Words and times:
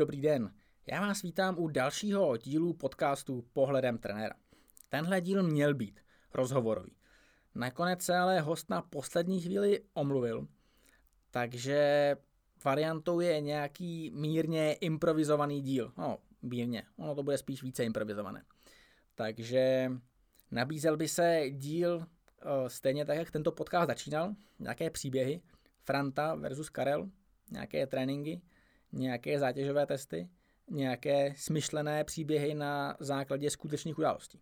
Dobrý 0.00 0.20
den, 0.20 0.54
já 0.86 1.00
vás 1.00 1.22
vítám 1.22 1.58
u 1.58 1.68
dalšího 1.68 2.36
dílu 2.36 2.74
podcastu 2.74 3.44
Pohledem 3.52 3.98
trenéra. 3.98 4.34
Tenhle 4.88 5.20
díl 5.20 5.42
měl 5.42 5.74
být 5.74 6.00
rozhovorový. 6.34 6.96
Nakonec 7.54 8.02
se 8.02 8.16
ale 8.16 8.40
host 8.40 8.70
na 8.70 8.82
poslední 8.82 9.40
chvíli 9.40 9.80
omluvil, 9.94 10.48
takže 11.30 12.16
variantou 12.64 13.20
je 13.20 13.40
nějaký 13.40 14.10
mírně 14.14 14.72
improvizovaný 14.72 15.60
díl. 15.60 15.92
No, 15.98 16.18
mírně, 16.42 16.82
ono 16.96 17.14
to 17.14 17.22
bude 17.22 17.38
spíš 17.38 17.62
více 17.62 17.84
improvizované. 17.84 18.44
Takže 19.14 19.92
nabízel 20.50 20.96
by 20.96 21.08
se 21.08 21.44
díl 21.50 22.06
eh, 22.06 22.70
stejně 22.70 23.04
tak, 23.04 23.16
jak 23.16 23.30
tento 23.30 23.52
podcast 23.52 23.86
začínal, 23.86 24.34
nějaké 24.58 24.90
příběhy, 24.90 25.40
Franta 25.82 26.34
versus 26.34 26.70
Karel, 26.70 27.10
nějaké 27.50 27.86
tréninky, 27.86 28.42
nějaké 28.92 29.38
zátěžové 29.38 29.86
testy, 29.86 30.28
nějaké 30.70 31.34
smyšlené 31.36 32.04
příběhy 32.04 32.54
na 32.54 32.96
základě 33.00 33.50
skutečných 33.50 33.98
událostí. 33.98 34.40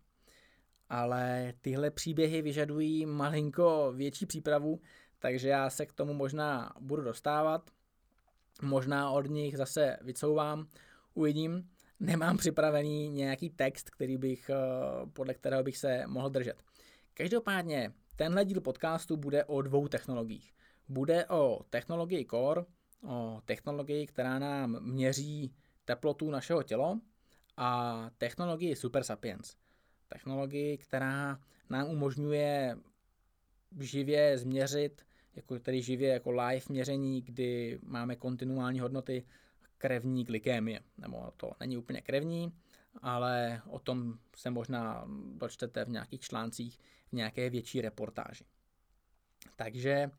Ale 0.89 1.53
tyhle 1.61 1.91
příběhy 1.91 2.41
vyžadují 2.41 3.05
malinko 3.05 3.93
větší 3.95 4.25
přípravu, 4.25 4.81
takže 5.19 5.49
já 5.49 5.69
se 5.69 5.85
k 5.85 5.93
tomu 5.93 6.13
možná 6.13 6.73
budu 6.79 7.01
dostávat. 7.01 7.69
Možná 8.61 9.11
od 9.11 9.29
nich 9.29 9.57
zase 9.57 9.97
vycouvám, 10.01 10.67
uvidím. 11.13 11.69
Nemám 11.99 12.37
připravený 12.37 13.09
nějaký 13.09 13.49
text, 13.49 13.89
který 13.89 14.17
bych, 14.17 14.49
eh, 14.49 14.55
podle 15.13 15.33
kterého 15.33 15.63
bych 15.63 15.77
se 15.77 16.03
mohl 16.07 16.29
držet. 16.29 16.63
Každopádně 17.13 17.93
tenhle 18.15 18.45
díl 18.45 18.61
podcastu 18.61 19.17
bude 19.17 19.45
o 19.45 19.61
dvou 19.61 19.87
technologiích. 19.87 20.53
Bude 20.89 21.25
o 21.25 21.63
technologii 21.69 22.25
Core, 22.25 22.65
o 23.07 23.41
technologii, 23.45 24.07
která 24.07 24.39
nám 24.39 24.79
měří 24.83 25.53
teplotu 25.85 26.31
našeho 26.31 26.63
těla 26.63 26.99
a 27.57 28.09
technologii 28.17 28.75
Super 28.75 29.03
Sapiens. 29.03 29.55
Technologii, 30.07 30.77
která 30.77 31.39
nám 31.69 31.89
umožňuje 31.89 32.77
živě 33.79 34.37
změřit, 34.37 35.05
jako 35.35 35.59
tedy 35.59 35.81
živě 35.81 36.09
jako 36.09 36.31
live 36.31 36.65
měření, 36.69 37.21
kdy 37.21 37.79
máme 37.83 38.15
kontinuální 38.15 38.79
hodnoty 38.79 39.25
krevní 39.77 40.23
glykémie. 40.23 40.79
Nebo 40.97 41.31
to 41.37 41.51
není 41.59 41.77
úplně 41.77 42.01
krevní, 42.01 42.53
ale 43.01 43.61
o 43.67 43.79
tom 43.79 44.19
se 44.35 44.49
možná 44.49 45.07
dočtete 45.33 45.85
v 45.85 45.89
nějakých 45.89 46.21
článcích, 46.21 46.79
v 47.09 47.13
nějaké 47.13 47.49
větší 47.49 47.81
reportáži. 47.81 48.45
Takže 49.55 50.11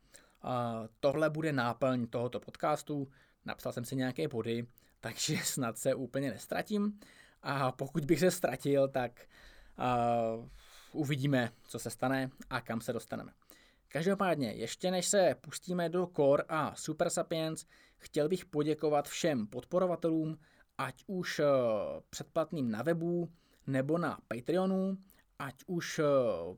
tohle 0.99 1.29
bude 1.29 1.53
náplň 1.53 2.07
tohoto 2.07 2.39
podcastu. 2.39 3.07
Napsal 3.45 3.71
jsem 3.71 3.85
si 3.85 3.95
nějaké 3.95 4.27
body, 4.27 4.67
takže 4.99 5.37
snad 5.43 5.77
se 5.77 5.95
úplně 5.95 6.29
nestratím. 6.31 6.99
A 7.41 7.71
pokud 7.71 8.05
bych 8.05 8.19
se 8.19 8.31
ztratil, 8.31 8.87
tak 8.87 9.27
uvidíme, 10.93 11.51
co 11.67 11.79
se 11.79 11.89
stane 11.89 12.29
a 12.49 12.61
kam 12.61 12.81
se 12.81 12.93
dostaneme. 12.93 13.31
Každopádně, 13.87 14.51
ještě 14.51 14.91
než 14.91 15.07
se 15.07 15.35
pustíme 15.41 15.89
do 15.89 16.07
Core 16.15 16.43
a 16.49 16.75
Super 16.75 17.09
Sapiens, 17.09 17.65
chtěl 17.97 18.29
bych 18.29 18.45
poděkovat 18.45 19.07
všem 19.07 19.47
podporovatelům, 19.47 20.37
ať 20.77 21.03
už 21.07 21.39
uh, 21.39 21.45
předplatným 22.09 22.71
na 22.71 22.81
webu 22.81 23.31
nebo 23.67 23.97
na 23.97 24.19
Patreonu, 24.27 24.97
ať 25.39 25.63
už 25.67 25.99
uh, 25.99 26.05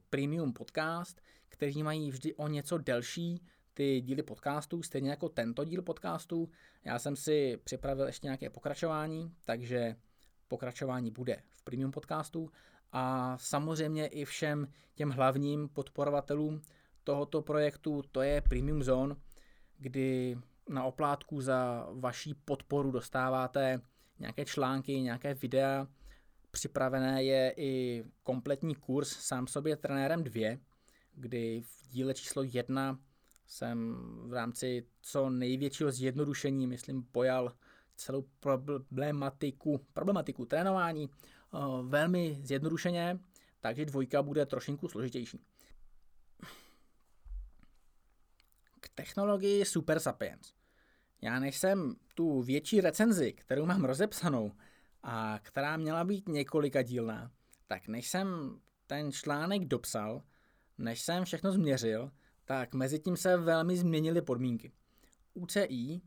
Premium 0.10 0.54
Podcast, 0.54 1.22
kteří 1.50 1.84
mají 1.84 2.12
vždy 2.12 2.34
o 2.34 2.48
něco 2.48 2.78
delší 2.78 3.46
ty 3.74 4.02
díly 4.02 4.24
podcastů, 4.24 4.84
stejně 4.84 5.10
jako 5.10 5.30
tento 5.30 5.64
díl 5.64 5.82
podcastu. 5.82 6.50
Já 6.84 7.00
jsem 7.00 7.16
si 7.16 7.60
připravil 7.64 8.06
ještě 8.06 8.28
nějaké 8.28 8.50
pokračování, 8.50 9.32
takže 9.46 9.96
pokračování 10.48 11.12
bude 11.12 11.44
v 11.50 11.64
premium 11.64 11.92
podcastu 11.92 12.52
a 12.92 13.38
samozřejmě 13.38 14.08
i 14.08 14.26
všem 14.26 14.68
těm 14.96 15.10
hlavním 15.10 15.70
podporovatelům 15.70 16.62
tohoto 17.04 17.42
projektu, 17.42 18.02
to 18.12 18.22
je 18.22 18.42
Premium 18.42 18.84
Zone, 18.84 19.16
kdy 19.78 20.38
na 20.70 20.84
oplátku 20.84 21.42
za 21.42 21.88
vaší 21.94 22.34
podporu 22.34 22.92
dostáváte 22.92 23.82
nějaké 24.20 24.46
články, 24.46 25.02
nějaké 25.02 25.34
videa, 25.34 25.88
připravené 26.52 27.24
je 27.24 27.54
i 27.58 28.04
kompletní 28.24 28.76
kurz 28.76 29.10
sám 29.10 29.48
sobě 29.48 29.76
trenérem 29.76 30.24
2, 30.24 30.58
kdy 31.14 31.62
v 31.62 31.88
díle 31.90 32.14
číslo 32.14 32.44
1 32.44 33.00
jsem 33.46 33.96
v 34.28 34.34
rámci 34.34 34.88
co 35.02 35.30
největšího 35.30 35.92
zjednodušení, 35.92 36.68
myslím, 36.68 37.04
pojal 37.04 37.54
celou 37.96 38.26
problematiku, 38.40 39.86
problematiku 39.94 40.46
trénování 40.46 41.10
eh, 41.10 41.58
velmi 41.84 42.40
zjednodušeně, 42.44 43.20
takže 43.60 43.86
dvojka 43.86 44.24
bude 44.24 44.46
trošinku 44.46 44.88
složitější. 44.88 45.40
K 48.80 48.90
technologii 48.96 49.66
Super 49.66 50.00
Sapiens. 50.00 50.54
Já 51.22 51.40
než 51.40 51.58
jsem 51.58 51.96
tu 52.16 52.42
větší 52.42 52.82
recenzi, 52.82 53.34
kterou 53.34 53.66
mám 53.66 53.86
rozepsanou 53.86 54.52
a 55.04 55.40
která 55.42 55.78
měla 55.78 56.04
být 56.04 56.28
několika 56.28 56.82
dílná, 56.82 57.32
tak 57.68 57.88
než 57.88 58.10
jsem 58.10 58.60
ten 58.88 59.12
článek 59.12 59.66
dopsal, 59.66 60.24
než 60.78 61.02
jsem 61.02 61.26
všechno 61.26 61.52
změřil, 61.52 62.12
tak 62.46 62.74
mezi 62.74 63.00
tím 63.00 63.18
se 63.18 63.38
velmi 63.38 63.78
změnily 63.78 64.22
podmínky. 64.22 64.72
UCI, 65.34 66.02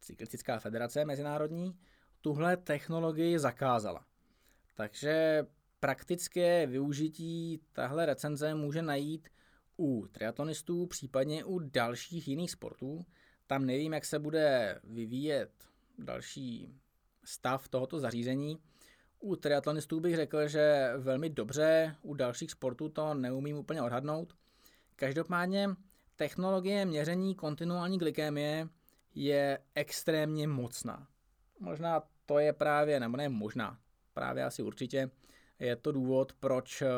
Cyklistická 0.00 0.58
federace 0.58 1.04
mezinárodní, 1.04 1.76
tuhle 2.20 2.56
technologii 2.56 3.38
zakázala. 3.38 4.04
Takže 4.74 5.46
praktické 5.80 6.66
využití 6.66 7.60
tahle 7.72 8.06
recenze 8.06 8.54
může 8.54 8.82
najít 8.82 9.28
u 9.78 10.06
triatlonistů, 10.12 10.86
případně 10.86 11.44
u 11.44 11.58
dalších 11.58 12.28
jiných 12.28 12.50
sportů. 12.50 13.06
Tam 13.46 13.66
nevím, 13.66 13.92
jak 13.92 14.04
se 14.04 14.18
bude 14.18 14.80
vyvíjet 14.84 15.50
další 15.98 16.74
stav 17.24 17.68
tohoto 17.68 18.00
zařízení. 18.00 18.58
U 19.20 19.36
triatlonistů 19.36 20.00
bych 20.00 20.16
řekl, 20.16 20.48
že 20.48 20.92
velmi 20.98 21.30
dobře, 21.30 21.96
u 22.02 22.14
dalších 22.14 22.50
sportů 22.50 22.88
to 22.88 23.14
neumím 23.14 23.56
úplně 23.56 23.82
odhadnout. 23.82 24.34
Každopádně 25.02 25.68
technologie 26.16 26.84
měření 26.84 27.34
kontinuální 27.34 27.98
glykémie 27.98 28.68
je 29.14 29.58
extrémně 29.74 30.48
mocná. 30.48 31.08
Možná 31.60 32.02
to 32.26 32.38
je 32.38 32.52
právě, 32.52 33.00
nebo 33.00 33.16
ne 33.16 33.28
možná, 33.28 33.78
právě 34.14 34.44
asi 34.44 34.62
určitě, 34.62 35.10
je 35.58 35.76
to 35.76 35.92
důvod, 35.92 36.32
proč 36.32 36.82
eh, 36.82 36.88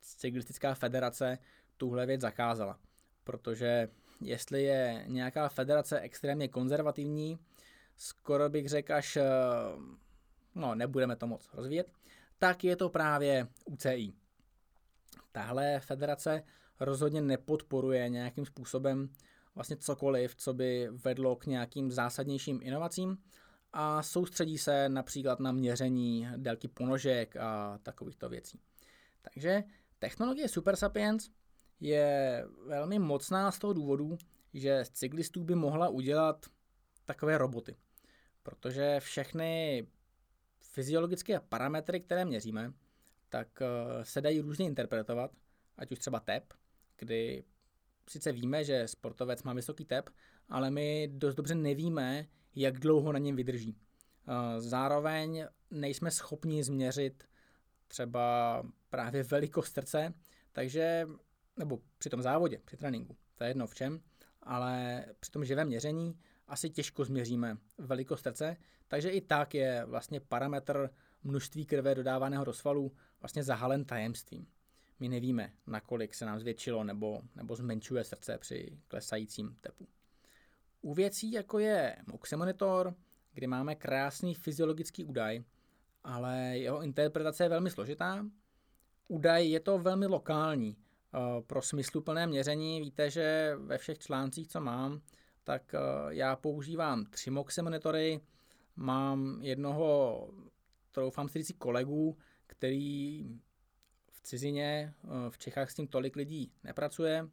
cyklistická 0.00 0.74
federace 0.74 1.38
tuhle 1.76 2.06
věc 2.06 2.20
zakázala. 2.20 2.78
Protože 3.24 3.88
jestli 4.20 4.62
je 4.62 5.04
nějaká 5.06 5.48
federace 5.48 6.00
extrémně 6.00 6.48
konzervativní, 6.48 7.38
skoro 7.96 8.48
bych 8.48 8.68
řekl 8.68 8.94
až, 8.94 9.16
eh, 9.16 9.24
no 10.54 10.74
nebudeme 10.74 11.16
to 11.16 11.26
moc 11.26 11.50
rozvíjet, 11.54 11.92
tak 12.38 12.64
je 12.64 12.76
to 12.76 12.88
právě 12.88 13.48
UCI. 13.64 14.12
Tahle 15.32 15.80
federace 15.80 16.42
rozhodně 16.80 17.22
nepodporuje 17.22 18.08
nějakým 18.08 18.46
způsobem 18.46 19.08
vlastně 19.54 19.76
cokoliv, 19.76 20.34
co 20.36 20.54
by 20.54 20.88
vedlo 20.90 21.36
k 21.36 21.46
nějakým 21.46 21.92
zásadnějším 21.92 22.60
inovacím 22.62 23.18
a 23.72 24.02
soustředí 24.02 24.58
se 24.58 24.88
například 24.88 25.40
na 25.40 25.52
měření 25.52 26.28
délky 26.36 26.68
ponožek 26.68 27.36
a 27.36 27.78
takovýchto 27.82 28.28
věcí. 28.28 28.60
Takže 29.22 29.64
technologie 29.98 30.48
Super 30.48 30.76
Sapiens 30.76 31.30
je 31.80 32.44
velmi 32.66 32.98
mocná 32.98 33.50
z 33.50 33.58
toho 33.58 33.72
důvodu, 33.72 34.18
že 34.54 34.84
z 34.84 34.90
cyklistů 34.90 35.44
by 35.44 35.54
mohla 35.54 35.88
udělat 35.88 36.46
takové 37.04 37.38
roboty. 37.38 37.76
Protože 38.42 39.00
všechny 39.00 39.86
fyziologické 40.60 41.40
parametry, 41.40 42.00
které 42.00 42.24
měříme, 42.24 42.72
tak 43.28 43.62
eh, 43.62 44.04
se 44.04 44.20
dají 44.20 44.40
různě 44.40 44.66
interpretovat, 44.66 45.30
ať 45.76 45.92
už 45.92 45.98
třeba 45.98 46.20
tep, 46.20 46.54
kdy 47.04 47.44
sice 48.08 48.32
víme, 48.32 48.64
že 48.64 48.88
sportovec 48.88 49.42
má 49.42 49.52
vysoký 49.52 49.84
tep, 49.84 50.10
ale 50.48 50.70
my 50.70 51.08
dost 51.12 51.34
dobře 51.34 51.54
nevíme, 51.54 52.26
jak 52.54 52.78
dlouho 52.78 53.12
na 53.12 53.18
něm 53.18 53.36
vydrží. 53.36 53.76
Eh, 53.76 54.60
zároveň 54.60 55.46
nejsme 55.70 56.10
schopni 56.10 56.64
změřit 56.64 57.24
třeba 57.88 58.62
právě 58.90 59.22
velikost 59.22 59.72
srdce, 59.72 60.14
takže, 60.52 61.08
nebo 61.56 61.80
při 61.98 62.10
tom 62.10 62.22
závodě, 62.22 62.60
při 62.64 62.76
tréninku, 62.76 63.16
to 63.34 63.44
je 63.44 63.50
jedno 63.50 63.66
v 63.66 63.74
čem, 63.74 64.00
ale 64.42 65.04
při 65.20 65.30
tom 65.30 65.44
živém 65.44 65.66
měření 65.66 66.18
asi 66.46 66.70
těžko 66.70 67.04
změříme 67.04 67.56
velikost 67.78 68.22
srdce, 68.22 68.56
takže 68.88 69.10
i 69.10 69.20
tak 69.20 69.54
je 69.54 69.84
vlastně 69.84 70.20
parametr 70.20 70.90
množství 71.22 71.66
krve 71.66 71.94
dodávaného 71.94 72.44
do 72.44 72.52
svalů 72.52 72.92
vlastně 73.20 73.44
zahalen 73.44 73.84
tajemstvím 73.84 74.46
my 75.04 75.08
nevíme, 75.08 75.52
nakolik 75.66 76.14
se 76.14 76.26
nám 76.26 76.38
zvětšilo 76.38 76.84
nebo, 76.84 77.22
nebo 77.36 77.56
zmenšuje 77.56 78.04
srdce 78.04 78.38
při 78.38 78.78
klesajícím 78.88 79.56
tepu. 79.60 79.88
U 80.82 80.94
věcí, 80.94 81.32
jako 81.32 81.58
je 81.58 81.96
Moxie 82.06 82.38
Monitor, 82.38 82.94
kdy 83.32 83.46
máme 83.46 83.74
krásný 83.74 84.34
fyziologický 84.34 85.04
údaj, 85.04 85.44
ale 86.04 86.58
jeho 86.58 86.82
interpretace 86.82 87.44
je 87.44 87.48
velmi 87.48 87.70
složitá. 87.70 88.26
Údaj 89.08 89.48
je 89.48 89.60
to 89.60 89.78
velmi 89.78 90.06
lokální. 90.06 90.76
Eh, 90.76 91.42
pro 91.42 91.62
smysluplné 91.62 92.26
měření 92.26 92.80
víte, 92.80 93.10
že 93.10 93.56
ve 93.58 93.78
všech 93.78 93.98
článcích, 93.98 94.48
co 94.48 94.60
mám, 94.60 95.00
tak 95.44 95.74
eh, 95.74 95.78
já 96.08 96.36
používám 96.36 97.04
tři 97.04 97.30
moxe 97.30 97.62
monitory, 97.62 98.20
mám 98.76 99.38
jednoho, 99.42 100.28
troufám 100.90 101.28
si 101.28 101.38
říct, 101.42 101.58
kolegu, 101.58 102.16
který 102.46 103.24
v 104.24 104.26
cizině, 104.26 104.94
eh, 105.04 105.30
v 105.30 105.38
Čechách 105.38 105.70
s 105.70 105.74
tím 105.74 105.86
tolik 105.86 106.16
lidí 106.16 106.52
nepracuje, 106.64 107.28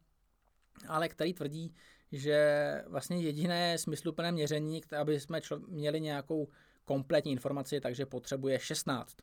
ale 0.88 1.10
který 1.10 1.34
tvrdí, 1.34 1.76
že 2.12 2.84
vlastně 2.88 3.22
jediné 3.22 3.78
smysluplné 3.78 4.32
měření, 4.32 4.82
aby 5.00 5.20
jsme 5.20 5.40
člo- 5.40 5.68
měli 5.68 6.02
nějakou 6.02 6.48
kompletní 6.86 7.32
informaci, 7.32 7.82
takže 7.82 8.06
potřebuje 8.06 8.60
16 8.60 9.18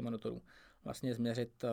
monitorů. 0.00 0.42
Vlastně 0.84 1.14
změřit 1.14 1.64
uh, 1.64 1.70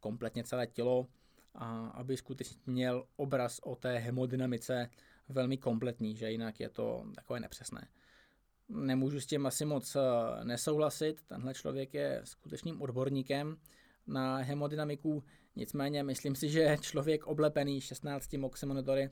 kompletně 0.00 0.44
celé 0.44 0.66
tělo, 0.66 1.06
a 1.54 1.86
aby 1.86 2.16
skutečně 2.16 2.56
měl 2.66 3.06
obraz 3.16 3.60
o 3.62 3.76
té 3.76 3.98
hemodynamice 3.98 4.90
velmi 5.28 5.56
kompletní, 5.58 6.16
že 6.16 6.30
jinak 6.30 6.60
je 6.60 6.68
to 6.68 7.04
takové 7.14 7.40
nepřesné. 7.40 7.88
Nemůžu 8.68 9.20
s 9.20 9.26
tím 9.26 9.46
asi 9.46 9.64
moc 9.64 9.96
eh, 9.96 10.00
nesouhlasit, 10.44 11.22
tenhle 11.22 11.54
člověk 11.54 11.94
je 11.94 12.20
skutečným 12.24 12.82
odborníkem 12.82 13.56
na 14.10 14.36
hemodynamiku, 14.36 15.24
nicméně 15.56 16.02
myslím 16.02 16.34
si, 16.34 16.48
že 16.50 16.76
člověk 16.80 17.26
oblepený 17.26 17.80
16 17.80 18.32
moxy 18.32 18.66
monitory 18.66 19.10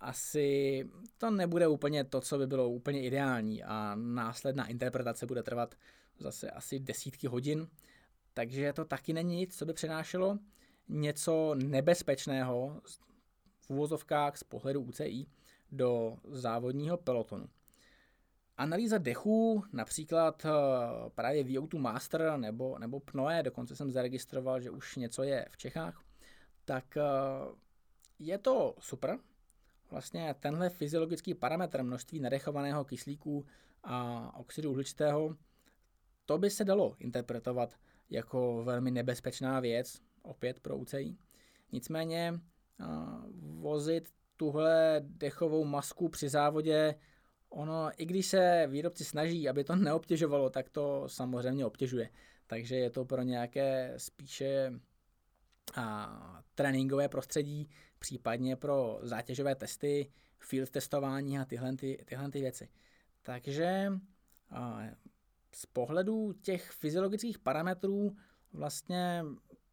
asi 0.00 0.84
to 1.18 1.30
nebude 1.30 1.68
úplně 1.68 2.04
to, 2.04 2.20
co 2.20 2.38
by 2.38 2.46
bylo 2.46 2.68
úplně 2.68 3.02
ideální. 3.02 3.62
A 3.62 3.94
následná 3.94 4.66
interpretace 4.66 5.26
bude 5.26 5.42
trvat 5.42 5.74
zase 6.18 6.50
asi 6.50 6.78
desítky 6.78 7.26
hodin, 7.26 7.68
takže 8.34 8.72
to 8.72 8.84
taky 8.84 9.12
není 9.12 9.36
nic, 9.36 9.58
co 9.58 9.66
by 9.66 9.72
přinášelo 9.72 10.38
něco 10.88 11.54
nebezpečného 11.54 12.80
v 13.60 13.70
úvozovkách 13.70 14.36
z 14.36 14.44
pohledu 14.44 14.80
UCI 14.80 15.26
do 15.72 16.16
závodního 16.28 16.96
pelotonu. 16.96 17.48
Analýza 18.56 18.98
dechů, 18.98 19.64
například 19.72 20.46
eh, 20.46 20.50
právě 21.14 21.44
VO2 21.44 21.78
Master 21.78 22.36
nebo, 22.36 22.78
nebo 22.78 23.00
PNOE, 23.00 23.42
dokonce 23.42 23.76
jsem 23.76 23.90
zaregistroval, 23.90 24.60
že 24.60 24.70
už 24.70 24.96
něco 24.96 25.22
je 25.22 25.46
v 25.50 25.56
Čechách, 25.56 26.02
tak 26.64 26.96
eh, 26.96 27.02
je 28.18 28.38
to 28.38 28.74
super, 28.80 29.18
vlastně 29.90 30.34
tenhle 30.40 30.70
fyziologický 30.70 31.34
parametr 31.34 31.82
množství 31.82 32.20
nadechovaného 32.20 32.84
kyslíku 32.84 33.46
a 33.84 34.30
oxidu 34.38 34.70
uhličitého, 34.70 35.36
to 36.26 36.38
by 36.38 36.50
se 36.50 36.64
dalo 36.64 36.96
interpretovat 36.98 37.74
jako 38.10 38.64
velmi 38.64 38.90
nebezpečná 38.90 39.60
věc, 39.60 40.00
opět 40.22 40.60
pro 40.60 40.76
UCI. 40.76 41.16
Nicméně 41.72 42.40
vozit 43.40 44.08
tuhle 44.36 45.00
dechovou 45.04 45.64
masku 45.64 46.08
při 46.08 46.28
závodě, 46.28 46.94
ono, 47.54 47.90
i 47.96 48.04
když 48.04 48.26
se 48.26 48.66
výrobci 48.70 49.04
snaží, 49.04 49.48
aby 49.48 49.64
to 49.64 49.76
neobtěžovalo, 49.88 50.50
tak 50.50 50.68
to 50.68 51.08
samozřejmě 51.08 51.66
obtěžuje. 51.66 52.10
Takže 52.46 52.76
je 52.76 52.90
to 52.90 53.04
pro 53.04 53.22
nějaké 53.22 53.94
spíše 53.96 54.72
a, 55.76 56.42
tréninkové 56.54 57.08
prostředí, 57.08 57.68
případně 57.98 58.56
pro 58.56 58.98
zátěžové 59.02 59.54
testy, 59.54 60.10
field 60.38 60.70
testování 60.70 61.38
a 61.38 61.44
tyhle, 61.44 61.76
ty, 61.76 62.04
tyhle 62.04 62.30
ty 62.30 62.40
věci. 62.40 62.68
Takže 63.22 63.92
a, 64.50 64.82
z 65.54 65.66
pohledu 65.66 66.32
těch 66.32 66.70
fyziologických 66.70 67.38
parametrů 67.38 68.16
vlastně 68.52 69.24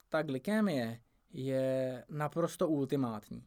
ta 0.10 0.22
glykémie 0.22 1.02
je 1.34 2.06
naprosto 2.10 2.68
ultimátní. 2.68 3.46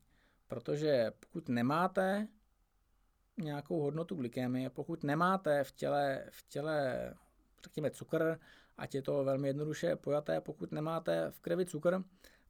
Protože 0.48 1.10
pokud 1.20 1.48
nemáte 1.48 2.28
nějakou 3.36 3.81
hodnotu 3.81 4.14
glykémie, 4.14 4.70
pokud 4.70 5.04
nemáte 5.04 5.64
v 5.64 5.72
těle, 5.72 6.25
v 6.31 6.48
těle 6.48 7.14
řekněme 7.64 7.90
cukr, 7.90 8.38
ať 8.76 8.94
je 8.94 9.02
to 9.02 9.25
velmi 9.25 9.48
jednoduše 9.48 9.96
pojaté, 9.96 10.40
pokud 10.40 10.72
nemáte 10.72 11.31
v 11.31 11.40
krvi 11.40 11.66
cukr, 11.66 12.02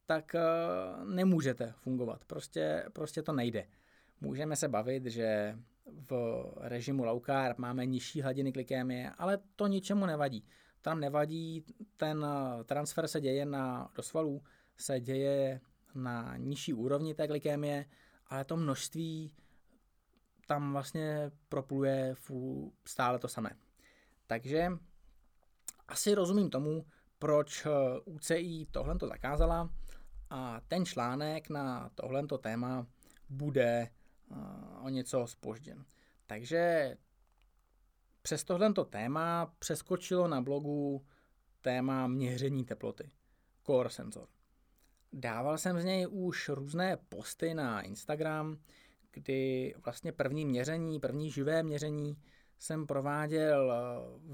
tak 0.07 0.35
uh, 0.35 1.09
nemůžete 1.09 1.75
fungovat. 1.77 2.25
Prostě, 2.25 2.85
prostě 2.93 3.23
to 3.23 3.33
nejde. 3.33 3.67
Můžeme 4.21 4.57
se 4.57 4.69
bavit, 4.69 5.07
že 5.07 5.59
v 5.87 6.45
režimu 6.61 7.05
low 7.05 7.23
carb 7.27 7.59
máme 7.59 7.87
nižší 7.87 8.23
hladiny 8.23 8.53
glykémie, 8.53 9.11
ale 9.19 9.39
to 9.57 9.67
ničemu 9.67 10.07
nevadí. 10.07 10.45
Tam 10.81 11.01
nevadí, 11.01 11.65
ten 11.97 12.27
eh, 12.29 12.65
transfer 12.65 13.09
se 13.09 13.21
děje 13.21 13.47
na, 13.47 13.91
do 13.95 14.03
svalů, 14.03 14.43
se 14.77 15.01
děje 15.01 15.61
na 15.95 16.37
nižší 16.37 16.75
úrovni 16.75 17.15
té 17.15 17.27
glykémie, 17.27 17.85
ale 18.27 18.45
to 18.45 18.57
množství 18.57 19.33
tam 20.47 20.73
vlastně 20.73 21.31
propluje 21.49 22.15
stále 22.85 23.19
to 23.19 23.29
samé. 23.29 23.51
Takže 24.27 24.69
asi 25.89 26.15
rozumím 26.15 26.51
tomu, 26.51 26.87
proč 27.19 27.67
eh, 27.67 27.71
UCI 28.05 28.67
tohle 28.71 28.99
to 28.99 29.07
zakázala 29.09 29.71
a 30.31 30.61
ten 30.69 30.87
článek 30.87 31.51
na 31.51 31.91
tohle 31.95 32.23
téma 32.39 32.87
bude 33.29 33.91
uh, 34.31 34.87
o 34.87 34.89
něco 34.89 35.27
spožděn. 35.27 35.85
Takže 36.27 36.97
přes 38.23 38.45
tohle 38.45 38.73
téma 38.73 39.55
přeskočilo 39.59 40.29
na 40.29 40.41
blogu 40.41 41.07
téma 41.61 42.07
měření 42.07 42.65
teploty, 42.65 43.11
core 43.67 43.91
sensor. 43.91 44.29
Dával 45.13 45.59
jsem 45.59 45.81
z 45.81 45.85
něj 45.85 46.07
už 46.11 46.49
různé 46.49 46.97
posty 46.97 47.55
na 47.55 47.83
Instagram, 47.83 48.59
kdy 49.15 49.75
vlastně 49.85 50.13
první 50.13 50.47
měření, 50.47 51.01
první 51.01 51.31
živé 51.31 51.63
měření 51.63 52.17
jsem 52.59 52.87
prováděl 52.87 53.73
eh, 53.73 53.77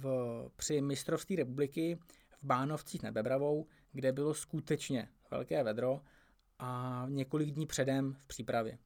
v, 0.00 0.50
při 0.56 0.81
mistrovství 0.81 1.37
republiky 1.37 1.99
v 2.31 2.44
Bánovcích 2.44 3.03
nad 3.03 3.11
Bebravou, 3.11 3.67
kde 3.93 4.12
bylo 4.12 4.35
skutečně 4.35 5.09
velké 5.31 5.62
vedro 5.65 6.00
a 6.59 7.06
několik 7.09 7.50
dní 7.50 7.67
předem 7.67 8.12
v 8.12 8.25
přípravě. 8.25 8.79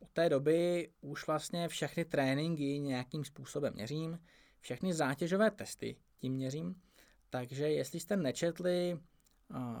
Od 0.00 0.10
té 0.10 0.28
doby 0.28 0.90
už 1.00 1.26
vlastně 1.26 1.68
všechny 1.68 2.04
tréninky 2.04 2.80
nějakým 2.80 3.24
způsobem 3.24 3.74
měřím, 3.74 4.18
všechny 4.60 4.94
zátěžové 4.94 5.50
testy 5.50 5.96
tím 6.16 6.32
měřím, 6.32 6.82
takže 7.30 7.70
jestli 7.70 8.00
jste 8.00 8.16
nečetli 8.16 8.98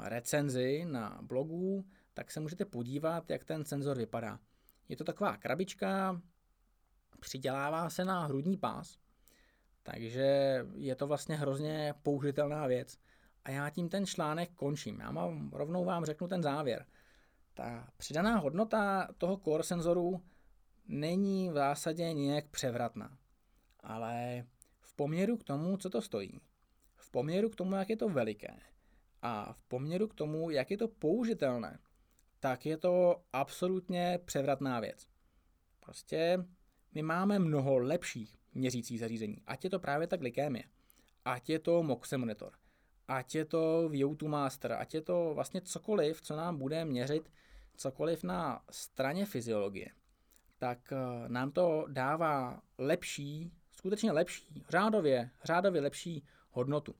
recenzi 0.02 0.84
na 0.84 1.18
blogu, 1.22 1.84
tak 2.14 2.30
se 2.30 2.40
můžete 2.40 2.64
podívat, 2.64 3.30
jak 3.30 3.44
ten 3.44 3.64
senzor 3.64 3.98
vypadá. 3.98 4.40
Je 4.88 4.96
to 4.96 5.04
taková 5.04 5.36
krabička, 5.36 6.20
přidělává 7.20 7.90
se 7.90 8.04
na 8.04 8.26
hrudní 8.26 8.56
pás, 8.56 8.98
takže 9.82 10.60
je 10.74 10.96
to 10.96 11.06
vlastně 11.06 11.36
hrozně 11.36 11.94
použitelná 12.02 12.66
věc. 12.66 12.98
A 13.44 13.50
já 13.50 13.70
tím 13.70 13.88
ten 13.88 14.06
článek 14.06 14.50
končím. 14.54 15.00
Já 15.00 15.10
mám, 15.10 15.50
rovnou 15.52 15.84
vám 15.84 16.04
řeknu 16.04 16.28
ten 16.28 16.42
závěr. 16.42 16.86
Ta 17.54 17.88
přidaná 17.96 18.38
hodnota 18.38 19.08
toho 19.18 19.36
core 19.36 19.62
senzoru 19.62 20.22
není 20.88 21.50
v 21.50 21.52
zásadě 21.52 22.12
nějak 22.12 22.48
převratná, 22.48 23.18
ale 23.80 24.44
v 24.80 24.94
poměru 24.94 25.36
k 25.36 25.44
tomu, 25.44 25.76
co 25.76 25.90
to 25.90 26.02
stojí, 26.02 26.40
v 26.96 27.10
poměru 27.10 27.50
k 27.50 27.56
tomu, 27.56 27.74
jak 27.74 27.90
je 27.90 27.96
to 27.96 28.08
veliké 28.08 28.60
a 29.22 29.52
v 29.52 29.62
poměru 29.62 30.08
k 30.08 30.14
tomu, 30.14 30.50
jak 30.50 30.70
je 30.70 30.76
to 30.76 30.88
použitelné, 30.88 31.78
tak 32.40 32.66
je 32.66 32.76
to 32.76 33.22
absolutně 33.32 34.18
převratná 34.24 34.80
věc. 34.80 35.06
Prostě 35.80 36.44
my 36.94 37.02
máme 37.02 37.38
mnoho 37.38 37.78
lepších 37.78 38.38
měřících 38.54 39.00
zařízení, 39.00 39.42
ať 39.46 39.64
je 39.64 39.70
to 39.70 39.78
právě 39.78 40.06
ta 40.06 40.16
glykémie, 40.16 40.64
ať 41.24 41.48
je 41.48 41.58
to 41.58 41.82
Moxe 41.82 42.18
monitor, 42.18 42.52
ať 43.08 43.34
je 43.34 43.44
to 43.44 43.88
VO2 43.88 44.28
Master, 44.28 44.72
ať 44.72 44.94
je 44.94 45.00
to 45.00 45.32
vlastně 45.34 45.60
cokoliv, 45.60 46.20
co 46.20 46.36
nám 46.36 46.58
bude 46.58 46.84
měřit 46.84 47.30
cokoliv 47.76 48.24
na 48.24 48.64
straně 48.70 49.26
fyziologie, 49.26 49.88
tak 50.58 50.92
eh, 50.92 51.28
nám 51.28 51.50
to 51.50 51.86
dává 51.88 52.62
lepší, 52.78 53.52
skutečně 53.72 54.12
lepší, 54.12 54.64
řádově, 54.68 55.30
řádově 55.44 55.80
lepší 55.80 56.24
hodnotu. 56.50 56.94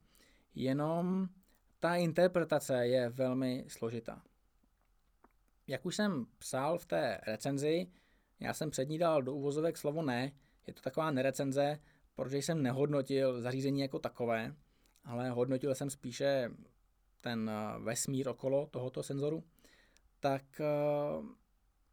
Jenom 0.55 1.29
ta 1.79 1.95
interpretace 1.95 2.87
je 2.87 3.09
velmi 3.09 3.65
složitá. 3.69 4.23
Jak 5.67 5.87
už 5.87 5.97
jsem 5.97 6.27
psal 6.39 6.79
v 6.79 6.87
té 6.87 7.21
recenzi, 7.27 7.87
já 8.41 8.55
jsem 8.55 8.71
před 8.71 8.89
ní 8.89 8.99
dal 8.99 9.23
do 9.23 9.35
uvozovek 9.35 9.77
slovo 9.77 10.03
ne, 10.03 10.33
je 10.67 10.75
to 10.75 10.83
taková 10.83 11.11
nerecenze, 11.11 11.81
protože 12.15 12.39
jsem 12.39 12.63
nehodnotil 12.63 13.41
zařízení 13.41 13.81
jako 13.81 13.99
takové, 13.99 14.55
ale 15.05 15.31
hodnotil 15.31 15.75
jsem 15.75 15.91
spíše 15.91 16.51
ten 17.21 17.51
eh, 17.51 17.79
vesmír 17.79 18.29
okolo 18.29 18.67
tohoto 18.67 19.03
senzoru, 19.03 19.45
tak 20.21 20.61
eh, 20.61 20.67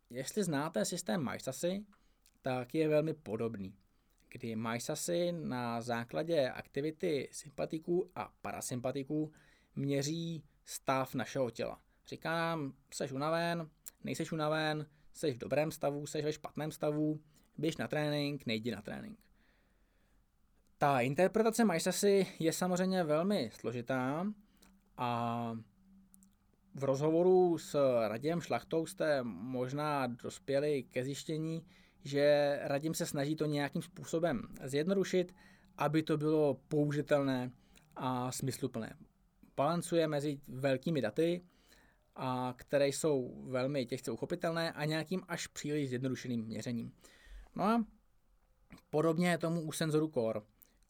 jestli 0.09 0.43
znáte 0.43 0.85
systém 0.85 1.29
MyStasy, 1.31 1.85
tak 2.41 2.75
je 2.75 2.87
velmi 2.87 3.13
podobný, 3.13 3.75
kdy 4.29 4.55
majsasy 4.55 5.31
na 5.31 5.81
základě 5.81 6.49
aktivity 6.49 7.29
sympatiků 7.31 8.11
a 8.15 8.33
parasympatiků 8.41 9.31
měří 9.75 10.43
stav 10.65 11.15
našeho 11.15 11.49
těla. 11.49 11.82
Říká 12.07 12.31
nám, 12.31 12.73
seš 12.93 13.11
unaven, 13.11 13.69
nejseš 14.03 14.31
unaven, 14.31 14.85
seš 15.13 15.35
v 15.35 15.37
dobrém 15.39 15.71
stavu, 15.71 16.05
seš 16.05 16.25
ve 16.25 16.33
špatném 16.33 16.71
stavu, 16.71 17.19
běž 17.57 17.77
na 17.77 17.87
trénink, 17.87 18.45
nejdi 18.45 18.71
na 18.71 18.81
trénink. 18.81 19.19
Ta 20.77 20.99
interpretace 20.99 21.65
majsasy 21.65 22.27
je 22.39 22.53
samozřejmě 22.53 23.03
velmi 23.03 23.49
složitá 23.53 24.27
a 24.97 25.57
v 26.75 26.83
rozhovoru 26.83 27.57
s 27.57 27.99
Radiem 28.07 28.41
Šlachtou 28.41 28.85
jste 28.85 29.23
možná 29.23 30.07
dospěli 30.07 30.83
ke 30.83 31.03
zjištění, 31.03 31.65
že 32.03 32.59
Radim 32.63 32.93
se 32.93 33.05
snaží 33.05 33.35
to 33.35 33.45
nějakým 33.45 33.81
způsobem 33.81 34.47
zjednodušit, 34.63 35.35
aby 35.77 36.03
to 36.03 36.17
bylo 36.17 36.53
použitelné 36.53 37.51
a 37.95 38.31
smysluplné. 38.31 38.97
Balancuje 39.55 40.07
mezi 40.07 40.39
velkými 40.47 41.01
daty, 41.01 41.41
a 42.15 42.53
které 42.57 42.87
jsou 42.87 43.43
velmi 43.47 43.85
těžce 43.85 44.11
uchopitelné 44.11 44.71
a 44.71 44.85
nějakým 44.85 45.21
až 45.27 45.47
příliš 45.47 45.89
zjednodušeným 45.89 46.45
měřením. 46.45 46.91
No 47.55 47.63
a 47.63 47.85
podobně 48.89 49.29
je 49.29 49.37
tomu 49.37 49.61
u 49.61 49.71
senzoru 49.71 50.07
Core. 50.07 50.41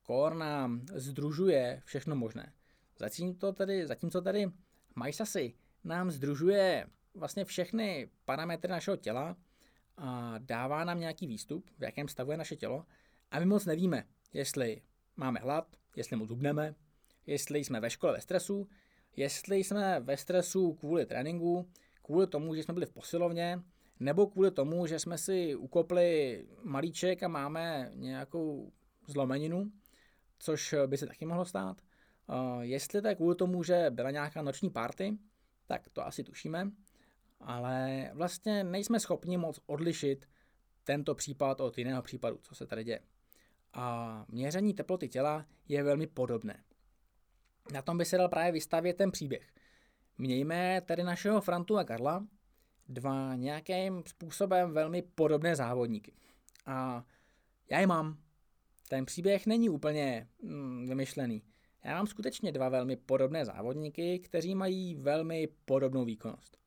Core 0.07 0.35
nám 0.35 0.85
združuje 0.93 1.81
všechno 1.85 2.15
možné. 2.15 2.53
Zatímco 2.99 3.51
tady, 3.53 3.87
zatímco 3.87 4.21
tady 4.21 4.51
MySasy 5.03 5.53
nám 5.83 6.11
združuje 6.11 6.87
vlastně 7.13 7.45
všechny 7.45 8.09
parametry 8.25 8.71
našeho 8.71 8.97
těla 8.97 9.37
a 9.97 10.37
dává 10.37 10.83
nám 10.83 10.99
nějaký 10.99 11.27
výstup, 11.27 11.69
v 11.77 11.83
jakém 11.83 12.07
stavu 12.07 12.31
je 12.31 12.37
naše 12.37 12.55
tělo 12.55 12.85
a 13.31 13.39
my 13.39 13.45
moc 13.45 13.65
nevíme, 13.65 14.07
jestli 14.33 14.81
máme 15.17 15.39
hlad, 15.39 15.75
jestli 15.95 16.15
moc 16.15 16.27
zubneme, 16.27 16.75
jestli 17.25 17.59
jsme 17.59 17.79
ve 17.79 17.89
škole 17.89 18.13
ve 18.13 18.21
stresu, 18.21 18.67
jestli 19.15 19.57
jsme 19.57 19.99
ve 19.99 20.17
stresu 20.17 20.73
kvůli 20.73 21.05
tréninku, 21.05 21.69
kvůli 22.01 22.27
tomu, 22.27 22.55
že 22.55 22.63
jsme 22.63 22.73
byli 22.73 22.85
v 22.85 22.93
posilovně, 22.93 23.63
nebo 23.99 24.27
kvůli 24.27 24.51
tomu, 24.51 24.87
že 24.87 24.99
jsme 24.99 25.17
si 25.17 25.55
ukopli 25.55 26.45
malíček 26.63 27.23
a 27.23 27.27
máme 27.27 27.91
nějakou 27.93 28.71
zlomeninu, 29.07 29.71
což 30.39 30.75
by 30.87 30.97
se 30.97 31.07
taky 31.07 31.25
mohlo 31.25 31.45
stát. 31.45 31.81
Uh, 32.27 32.61
jestli 32.61 33.01
to 33.01 33.07
je 33.07 33.15
kvůli 33.15 33.35
tomu, 33.35 33.63
že 33.63 33.85
byla 33.89 34.11
nějaká 34.11 34.41
noční 34.41 34.69
party, 34.69 35.17
tak 35.67 35.89
to 35.89 36.05
asi 36.05 36.23
tušíme, 36.23 36.71
ale 37.39 38.09
vlastně 38.13 38.63
nejsme 38.63 38.99
schopni 38.99 39.37
moc 39.37 39.59
odlišit 39.65 40.29
tento 40.83 41.15
případ 41.15 41.61
od 41.61 41.77
jiného 41.77 42.01
případu, 42.01 42.39
co 42.41 42.55
se 42.55 42.67
tady 42.67 42.83
děje. 42.83 42.99
A 43.73 44.25
měření 44.27 44.73
teploty 44.73 45.09
těla 45.09 45.45
je 45.67 45.83
velmi 45.83 46.07
podobné. 46.07 46.63
Na 47.71 47.81
tom 47.81 47.97
by 47.97 48.05
se 48.05 48.17
dal 48.17 48.29
právě 48.29 48.51
vystavět 48.51 48.97
ten 48.97 49.11
příběh. 49.11 49.53
Mějme 50.17 50.81
tady 50.81 51.03
našeho 51.03 51.41
Frantu 51.41 51.77
a 51.77 51.83
Karla, 51.83 52.27
dva 52.89 53.35
nějakým 53.35 54.03
způsobem 54.07 54.73
velmi 54.73 55.01
podobné 55.01 55.55
závodníky. 55.55 56.13
A 56.65 57.05
já 57.69 57.79
je 57.79 57.87
mám. 57.87 58.17
Ten 58.89 59.05
příběh 59.05 59.45
není 59.45 59.69
úplně 59.69 60.27
mm, 60.41 60.85
vymyšlený. 60.89 61.43
Já 61.83 61.95
mám 61.95 62.07
skutečně 62.07 62.51
dva 62.51 62.69
velmi 62.69 62.95
podobné 62.95 63.45
závodníky, 63.45 64.19
kteří 64.19 64.55
mají 64.55 64.95
velmi 64.95 65.47
podobnou 65.65 66.05
výkonnost. 66.05 66.57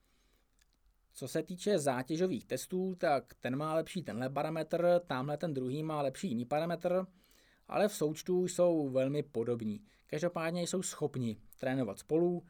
Co 1.13 1.29
se 1.29 1.43
týče 1.43 1.79
zátěžových 1.79 2.45
testů, 2.45 2.95
tak 2.95 3.35
ten 3.41 3.57
má 3.57 3.75
lepší 3.75 4.03
tenhle 4.03 4.31
parametr, 4.31 5.01
tamhle 5.07 5.37
ten 5.37 5.55
druhý 5.55 5.83
má 5.83 6.03
lepší 6.03 6.29
jiný 6.29 6.45
parametr, 6.45 7.07
ale 7.69 7.89
v 7.89 7.95
součtu 7.95 8.49
jsou 8.49 8.89
velmi 8.89 9.23
podobní. 9.23 9.81
Každopádně 10.07 10.63
jsou 10.63 10.83
schopni 10.83 11.37
trénovat 11.59 11.99
spolu, 11.99 12.43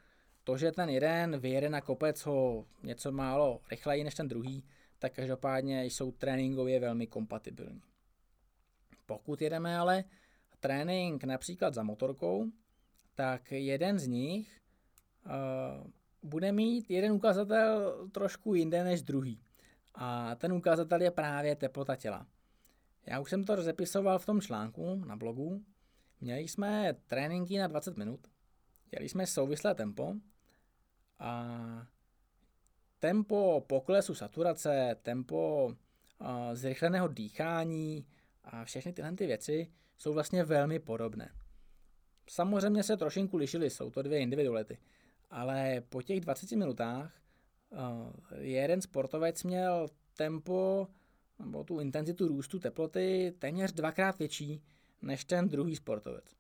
to, 0.45 0.57
že 0.57 0.73
ten 0.73 0.89
jeden 0.89 1.39
vyjede 1.39 1.69
na 1.69 1.81
kopec 1.81 2.27
ho 2.27 2.67
něco 2.83 3.13
málo 3.13 3.61
rychleji 3.71 4.05
než 4.05 4.15
ten 4.15 4.29
druhý, 4.29 4.65
tak 4.99 5.13
každopádně 5.13 5.85
jsou 5.85 6.13
tréninkově 6.13 6.81
velmi 6.81 7.07
kompatibilní. 7.07 7.83
Pokud 9.07 9.43
jedeme 9.43 9.79
ale 9.79 10.05
trénink 10.61 11.25
například 11.25 11.75
za 11.75 11.83
motorkou, 11.83 12.47
tak 13.15 13.53
jeden 13.53 13.99
z 13.99 14.07
nich 14.07 14.61
uh, 15.27 15.91
bude 16.23 16.53
mít 16.53 16.91
jeden 16.91 17.13
ukazatel 17.13 17.95
trošku 18.13 18.55
jinde 18.55 18.85
než 18.85 19.03
druhý. 19.03 19.41
A 19.95 20.35
ten 20.35 20.53
ukazatel 20.53 21.03
je 21.03 21.11
právě 21.11 21.57
teplota 21.57 21.97
těla. 21.97 22.27
Já 23.07 23.21
už 23.21 23.31
jsem 23.31 23.45
to 23.45 23.57
rozepisoval 23.57 24.19
v 24.19 24.27
tom 24.27 24.41
článku 24.41 24.95
na 24.95 25.17
blogu. 25.17 25.65
Měli 26.21 26.41
jsme 26.41 26.95
tréninky 27.07 27.59
na 27.59 27.67
20 27.67 27.97
minut, 27.97 28.21
dělali 28.91 29.09
jsme 29.09 29.27
souvislé 29.27 29.75
tempo 29.75 30.15
a 31.19 31.87
tempo 32.99 33.65
poklesu 33.67 34.15
saturace, 34.15 34.97
tempo 35.03 35.73
zrychleného 36.53 37.09
dýchání 37.09 38.07
a 38.45 38.65
všechny 38.65 38.93
tyhle 38.93 39.13
ty 39.13 39.27
věci 39.27 39.73
jsou 39.99 40.13
vlastně 40.13 40.45
velmi 40.45 40.79
podobné. 40.79 41.33
Samozřejmě 42.29 42.83
se 42.83 42.97
trošinku 42.97 43.37
lišily, 43.37 43.71
jsou 43.71 43.91
to 43.91 44.03
dvě 44.03 44.19
individuality, 44.19 44.79
ale 45.31 45.83
po 45.89 46.03
těch 46.03 46.21
20 46.21 46.53
minutách 46.53 47.13
jeden 48.39 48.83
sportovec 48.83 49.45
měl 49.45 49.89
tempo 50.17 50.89
nebo 51.39 51.65
tu 51.65 51.81
intenzitu 51.81 52.29
růstu 52.29 52.59
teploty 52.59 53.35
téměř 53.39 53.73
dvakrát 53.73 54.19
větší 54.19 54.63
než 55.03 55.25
ten 55.25 55.49
druhý 55.49 55.77
sportovec. 55.77 56.37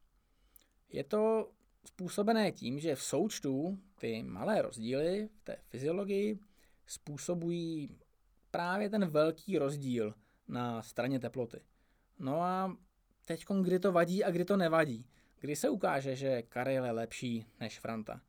Je 0.89 1.05
to 1.05 1.51
způsobené 1.85 2.53
tím, 2.53 2.79
že 2.79 2.95
v 2.95 3.03
součtu 3.03 3.79
ty 3.99 4.23
malé 4.23 4.63
rozdíly 4.63 5.29
v 5.41 5.45
té 5.45 5.57
fyziologii 5.69 6.39
způsobují 6.87 7.91
právě 8.51 8.91
ten 8.91 9.07
velký 9.07 9.59
rozdíl 9.59 10.15
na 10.49 10.83
straně 10.83 11.21
teploty. 11.21 11.61
No 12.19 12.43
a 12.43 12.77
teď 13.25 13.45
kdy 13.63 13.79
to 13.79 13.93
vadí 13.93 14.25
a 14.25 14.31
kdy 14.31 14.45
to 14.45 14.57
nevadí. 14.57 15.07
Kdy 15.41 15.57
se 15.57 15.69
ukáže, 15.69 16.17
že 16.17 16.43
Karel 16.43 16.85
je 16.85 16.91
lepší 16.91 17.47
než 17.61 17.81
Franta. 17.81 18.21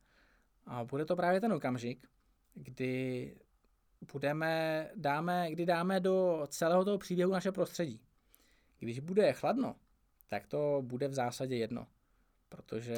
A 0.66 0.84
bude 0.84 1.04
to 1.04 1.16
právě 1.16 1.40
ten 1.40 1.52
okamžik, 1.52 2.08
kdy 2.54 3.34
budeme, 4.12 4.90
dáme, 4.96 5.50
kdy 5.50 5.66
dáme 5.66 6.00
do 6.00 6.46
celého 6.48 6.84
toho 6.84 6.98
příběhu 6.98 7.32
naše 7.32 7.52
prostředí. 7.52 8.00
Když 8.78 9.00
bude 9.00 9.32
chladno, 9.32 9.76
tak 10.28 10.46
to 10.46 10.82
bude 10.84 11.08
v 11.08 11.14
zásadě 11.14 11.56
jedno, 11.56 11.86
protože 12.48 12.96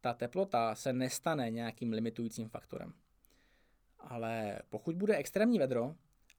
ta 0.00 0.14
teplota 0.14 0.74
se 0.74 0.92
nestane 0.92 1.50
nějakým 1.50 1.92
limitujícím 1.92 2.48
faktorem. 2.48 2.92
Ale 3.98 4.58
pokud 4.68 4.96
bude 4.96 5.16
extrémní 5.16 5.58
vedro, 5.58 5.94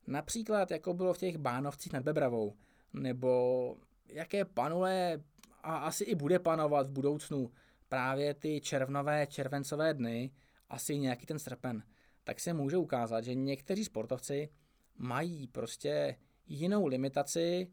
například 0.07 0.71
jako 0.71 0.93
bylo 0.93 1.13
v 1.13 1.17
těch 1.17 1.37
bánovcích 1.37 1.93
nad 1.93 2.03
Bebravou, 2.03 2.55
nebo 2.93 3.77
jaké 4.07 4.45
panuje 4.45 5.23
a 5.63 5.77
asi 5.77 6.03
i 6.03 6.15
bude 6.15 6.39
panovat 6.39 6.87
v 6.87 6.91
budoucnu 6.91 7.51
právě 7.89 8.33
ty 8.33 8.61
červnové, 8.61 9.27
červencové 9.27 9.93
dny, 9.93 10.31
asi 10.69 10.97
nějaký 10.97 11.25
ten 11.25 11.39
srpen, 11.39 11.83
tak 12.23 12.39
se 12.39 12.53
může 12.53 12.77
ukázat, 12.77 13.23
že 13.23 13.35
někteří 13.35 13.85
sportovci 13.85 14.49
mají 14.97 15.47
prostě 15.47 16.15
jinou 16.47 16.87
limitaci 16.87 17.71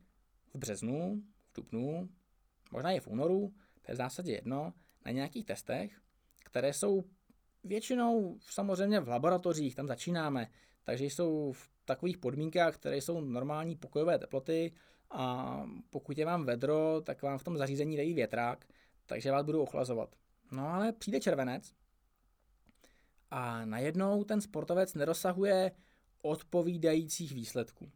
v 0.54 0.58
březnu, 0.58 1.22
v 1.50 1.54
dubnu, 1.54 2.08
možná 2.72 2.90
i 2.92 3.00
v 3.00 3.08
únoru, 3.08 3.54
to 3.82 3.90
je 3.90 3.94
v 3.94 3.98
zásadě 3.98 4.32
jedno, 4.32 4.72
na 5.06 5.12
nějakých 5.12 5.46
testech, 5.46 6.00
které 6.44 6.72
jsou 6.72 7.04
většinou 7.64 8.38
samozřejmě 8.40 9.00
v 9.00 9.08
laboratořích, 9.08 9.74
tam 9.74 9.88
začínáme, 9.88 10.50
takže 10.84 11.04
jsou 11.04 11.52
v 11.52 11.70
takových 11.84 12.18
podmínkách, 12.18 12.74
které 12.74 12.96
jsou 12.96 13.20
normální 13.20 13.76
pokojové 13.76 14.18
teploty 14.18 14.72
a 15.10 15.56
pokud 15.90 16.18
je 16.18 16.26
vám 16.26 16.44
vedro, 16.44 17.00
tak 17.00 17.22
vám 17.22 17.38
v 17.38 17.44
tom 17.44 17.58
zařízení 17.58 17.96
dají 17.96 18.14
větrák, 18.14 18.66
takže 19.06 19.30
vás 19.30 19.46
budou 19.46 19.62
ochlazovat. 19.62 20.16
No 20.50 20.68
ale 20.68 20.92
přijde 20.92 21.20
červenec 21.20 21.74
a 23.30 23.64
najednou 23.64 24.24
ten 24.24 24.40
sportovec 24.40 24.94
nedosahuje 24.94 25.72
odpovídajících 26.22 27.32
výsledků. 27.34 27.90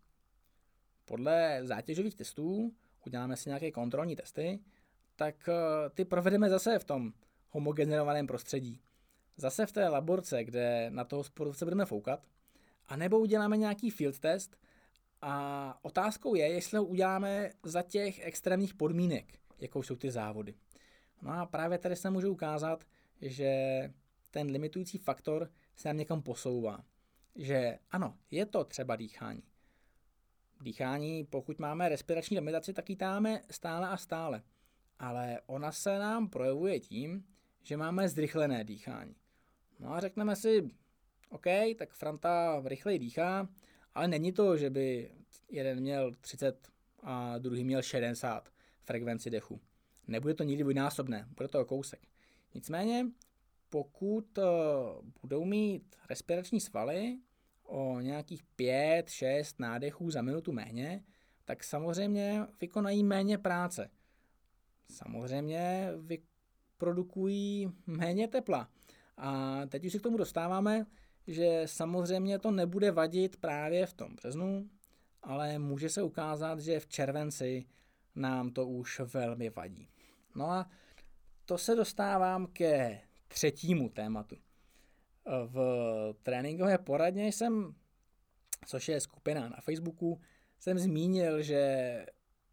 Podle 1.05 1.61
zátěžových 1.63 2.15
testů 2.15 2.75
uděláme 3.07 3.37
si 3.37 3.49
nějaké 3.49 3.71
kontrolní 3.71 4.17
testy, 4.17 4.61
tak 5.17 5.49
eh, 5.49 5.91
ty 5.91 6.05
provedeme 6.05 6.51
zase 6.51 6.79
v 6.79 6.85
tom 6.85 7.13
homogenerovaném 7.51 8.27
prostředí. 8.27 8.81
Zase 9.37 9.67
v 9.67 9.73
té 9.73 9.89
laborce, 9.89 10.45
kde 10.45 10.91
na 10.91 11.05
toho 11.05 11.25
sportovce 11.25 11.65
budeme 11.65 11.85
foukat, 11.85 12.27
a 12.87 12.97
nebo 12.97 13.19
uděláme 13.19 13.57
nějaký 13.57 13.91
field 13.91 14.19
test 14.19 14.57
a 15.23 15.79
otázkou 15.83 16.35
je, 16.35 16.49
jestli 16.49 16.79
ho 16.79 16.85
uděláme 16.85 17.51
za 17.63 17.83
těch 17.83 18.27
extrémních 18.27 18.75
podmínek, 18.75 19.33
jakou 19.59 19.83
jsou 19.83 19.97
ty 19.97 20.11
závody. 20.11 20.55
No 21.23 21.33
a 21.33 21.47
právě 21.47 21.79
tady 21.79 21.97
se 21.97 22.11
může 22.11 22.29
ukázat, 22.29 22.85
že 23.21 23.53
ten 24.35 24.51
limitující 24.51 24.99
faktor 24.99 25.51
se 25.77 25.89
nám 25.89 25.97
někam 25.97 26.23
posouvá. 26.23 26.85
Že 27.35 27.79
ano, 27.91 28.19
je 28.31 28.47
to 28.47 28.65
třeba 28.65 28.97
dýchání. 28.97 29.43
dýchání, 30.61 31.25
pokud 31.25 31.59
máme 31.59 31.89
respirační 31.89 32.37
limitaci, 32.37 32.73
tak 32.73 32.91
ji 32.91 32.97
táme 32.97 33.43
stále 33.51 33.89
a 33.89 33.97
stále. 33.97 34.43
Ale 34.99 35.41
ona 35.47 35.73
se 35.73 35.99
nám 35.99 36.29
projevuje 36.29 36.81
tím, 36.81 37.25
že 37.63 37.77
máme 37.77 38.09
zrychlené 38.09 38.65
dýchání. 38.65 39.17
No 39.81 39.93
a 39.93 40.01
řekneme 40.01 40.37
si, 40.37 40.71
OK, 41.31 41.47
tak 41.79 41.93
Franta 41.93 42.63
rychleji 42.65 42.99
dýchá, 42.99 43.49
ale 43.95 44.09
není 44.09 44.33
to, 44.33 44.57
že 44.57 44.71
by 44.71 45.11
jeden 45.51 45.81
měl 45.81 46.15
30 46.21 46.69
a 47.03 47.39
druhý 47.39 47.65
měl 47.65 47.83
60 47.83 48.49
frekvenci 48.83 49.31
dechu. 49.31 49.61
Nebude 50.07 50.35
to 50.35 50.45
nikdy 50.45 50.63
dvojnásobné, 50.63 51.27
bude 51.37 51.49
to 51.49 51.65
kousek. 51.65 52.01
Nicméně, 52.55 53.07
pokud 53.75 54.39
uh, 54.39 54.45
budou 55.23 55.45
mít 55.45 55.97
respirační 56.11 56.61
svaly 56.61 57.19
o 57.63 58.01
nějakých 58.01 58.45
5-6 58.59 59.55
nádechů 59.59 60.11
za 60.11 60.23
minutu 60.23 60.53
méně, 60.53 61.05
tak 61.45 61.65
samozřejmě 61.65 62.47
vykonají 62.61 63.05
méně 63.05 63.39
práce. 63.39 63.91
Samozřejmě 64.91 65.93
vyprodukují 65.97 67.73
méně 67.87 68.29
tepla. 68.29 68.69
A 69.17 69.61
teď 69.67 69.85
už 69.85 69.93
se 69.93 69.99
k 69.99 70.03
tomu 70.03 70.17
dostáváme, 70.17 70.87
že 71.27 71.63
samozřejmě 71.67 72.39
to 72.39 72.51
nebude 72.51 72.91
vadit 72.91 73.37
právě 73.37 73.87
v 73.87 73.95
tom 73.95 74.15
březnu, 74.15 74.71
ale 75.23 75.59
může 75.59 75.89
se 75.89 76.03
ukázat, 76.03 76.61
že 76.61 76.81
v 76.81 76.87
červenci 76.87 77.67
nám 78.15 78.51
to 78.51 78.67
už 78.67 79.01
velmi 79.01 79.51
vadí. 79.51 79.89
No 80.35 80.51
a 80.51 80.71
to 81.45 81.59
se 81.59 81.75
dostávám 81.75 82.47
ke 82.47 83.01
třetímu 83.35 83.89
tématu. 83.89 84.37
V 85.47 85.57
tréninkové 86.23 86.79
poradně 86.79 87.27
jsem, 87.27 87.75
což 88.67 88.89
je 88.89 89.01
skupina 89.01 89.49
na 89.49 89.61
Facebooku, 89.61 90.21
jsem 90.59 90.79
zmínil, 90.79 91.43
že 91.43 92.07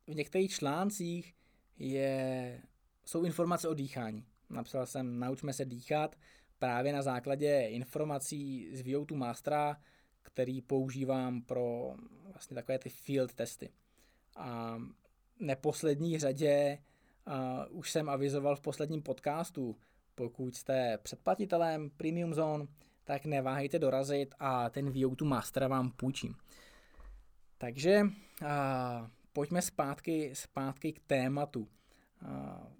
v 0.07 0.15
některých 0.15 0.51
článcích 0.51 1.33
je, 1.77 2.61
jsou 3.05 3.23
informace 3.23 3.67
o 3.67 3.73
dýchání. 3.73 4.25
Napsal 4.49 4.85
jsem 4.85 5.19
Naučme 5.19 5.53
se 5.53 5.65
dýchat 5.65 6.15
právě 6.59 6.93
na 6.93 7.01
základě 7.01 7.61
informací 7.61 8.69
z 8.75 8.83
VO2 8.83 9.15
Mastera, 9.15 9.77
který 10.21 10.61
používám 10.61 11.41
pro 11.41 11.95
vlastně 12.31 12.55
takové 12.55 12.79
ty 12.79 12.89
field 12.89 13.33
testy. 13.33 13.69
A 14.35 14.77
neposlední 15.39 16.19
řadě 16.19 16.77
uh, 17.27 17.77
už 17.77 17.91
jsem 17.91 18.09
avizoval 18.09 18.55
v 18.55 18.61
posledním 18.61 19.01
podcastu, 19.01 19.77
pokud 20.15 20.55
jste 20.55 20.97
předplatitelem 20.97 21.89
Premium 21.89 22.33
Zone, 22.33 22.67
tak 23.03 23.25
neváhejte 23.25 23.79
dorazit 23.79 24.35
a 24.39 24.69
ten 24.69 24.89
VO2 24.89 25.25
Master 25.25 25.67
vám 25.67 25.91
půjčím. 25.91 26.35
Takže 27.57 28.01
uh, 28.01 28.47
pojďme 29.33 29.61
zpátky, 29.61 30.31
zpátky 30.33 30.93
k 30.93 30.99
tématu. 31.07 31.59
Uh, 31.61 31.67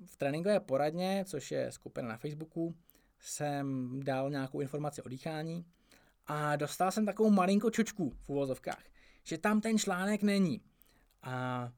v 0.06 0.18
tréninkové 0.18 0.60
poradně, 0.60 1.26
což 1.28 1.52
je 1.52 1.72
skupina 1.72 2.08
na 2.08 2.18
Facebooku, 2.18 2.76
jsem 3.20 4.00
dal 4.04 4.30
nějakou 4.30 4.60
informaci 4.60 5.02
o 5.02 5.10
dýchání 5.10 5.66
a 6.28 6.56
dostal 6.56 6.92
jsem 6.92 7.06
takovou 7.06 7.30
malinkou 7.30 7.70
čočku 7.70 8.10
v 8.10 8.30
uvozovkách, 8.30 8.84
že 9.24 9.38
tam 9.38 9.62
ten 9.62 9.78
článek 9.78 10.24
není. 10.24 10.62
A 11.24 11.70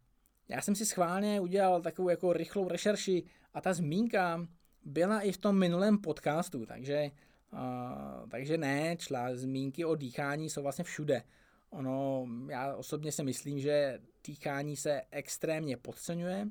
já 0.50 0.62
jsem 0.62 0.76
si 0.76 0.86
schválně 0.86 1.40
udělal 1.40 1.82
takovou 1.82 2.10
jako 2.10 2.34
rychlou 2.34 2.68
rešerši 2.68 3.24
a 3.54 3.62
ta 3.62 3.74
zmínka 3.74 4.48
byla 4.86 5.22
i 5.22 5.32
v 5.32 5.38
tom 5.38 5.60
minulém 5.60 5.98
podcastu, 5.98 6.66
takže, 6.66 7.12
uh, 7.54 8.30
takže 8.30 8.58
ne, 8.58 8.98
člá, 8.98 9.36
zmínky 9.36 9.86
o 9.86 9.96
dýchání 9.96 10.50
jsou 10.50 10.62
vlastně 10.62 10.84
všude. 10.84 11.24
Ono, 11.70 12.28
já 12.50 12.75
osobně 12.75 13.12
si 13.12 13.24
myslím, 13.24 13.60
že 13.60 14.00
dýchání 14.28 14.75
se 14.75 15.02
extrémně 15.12 15.78
podceňuje. 15.78 16.48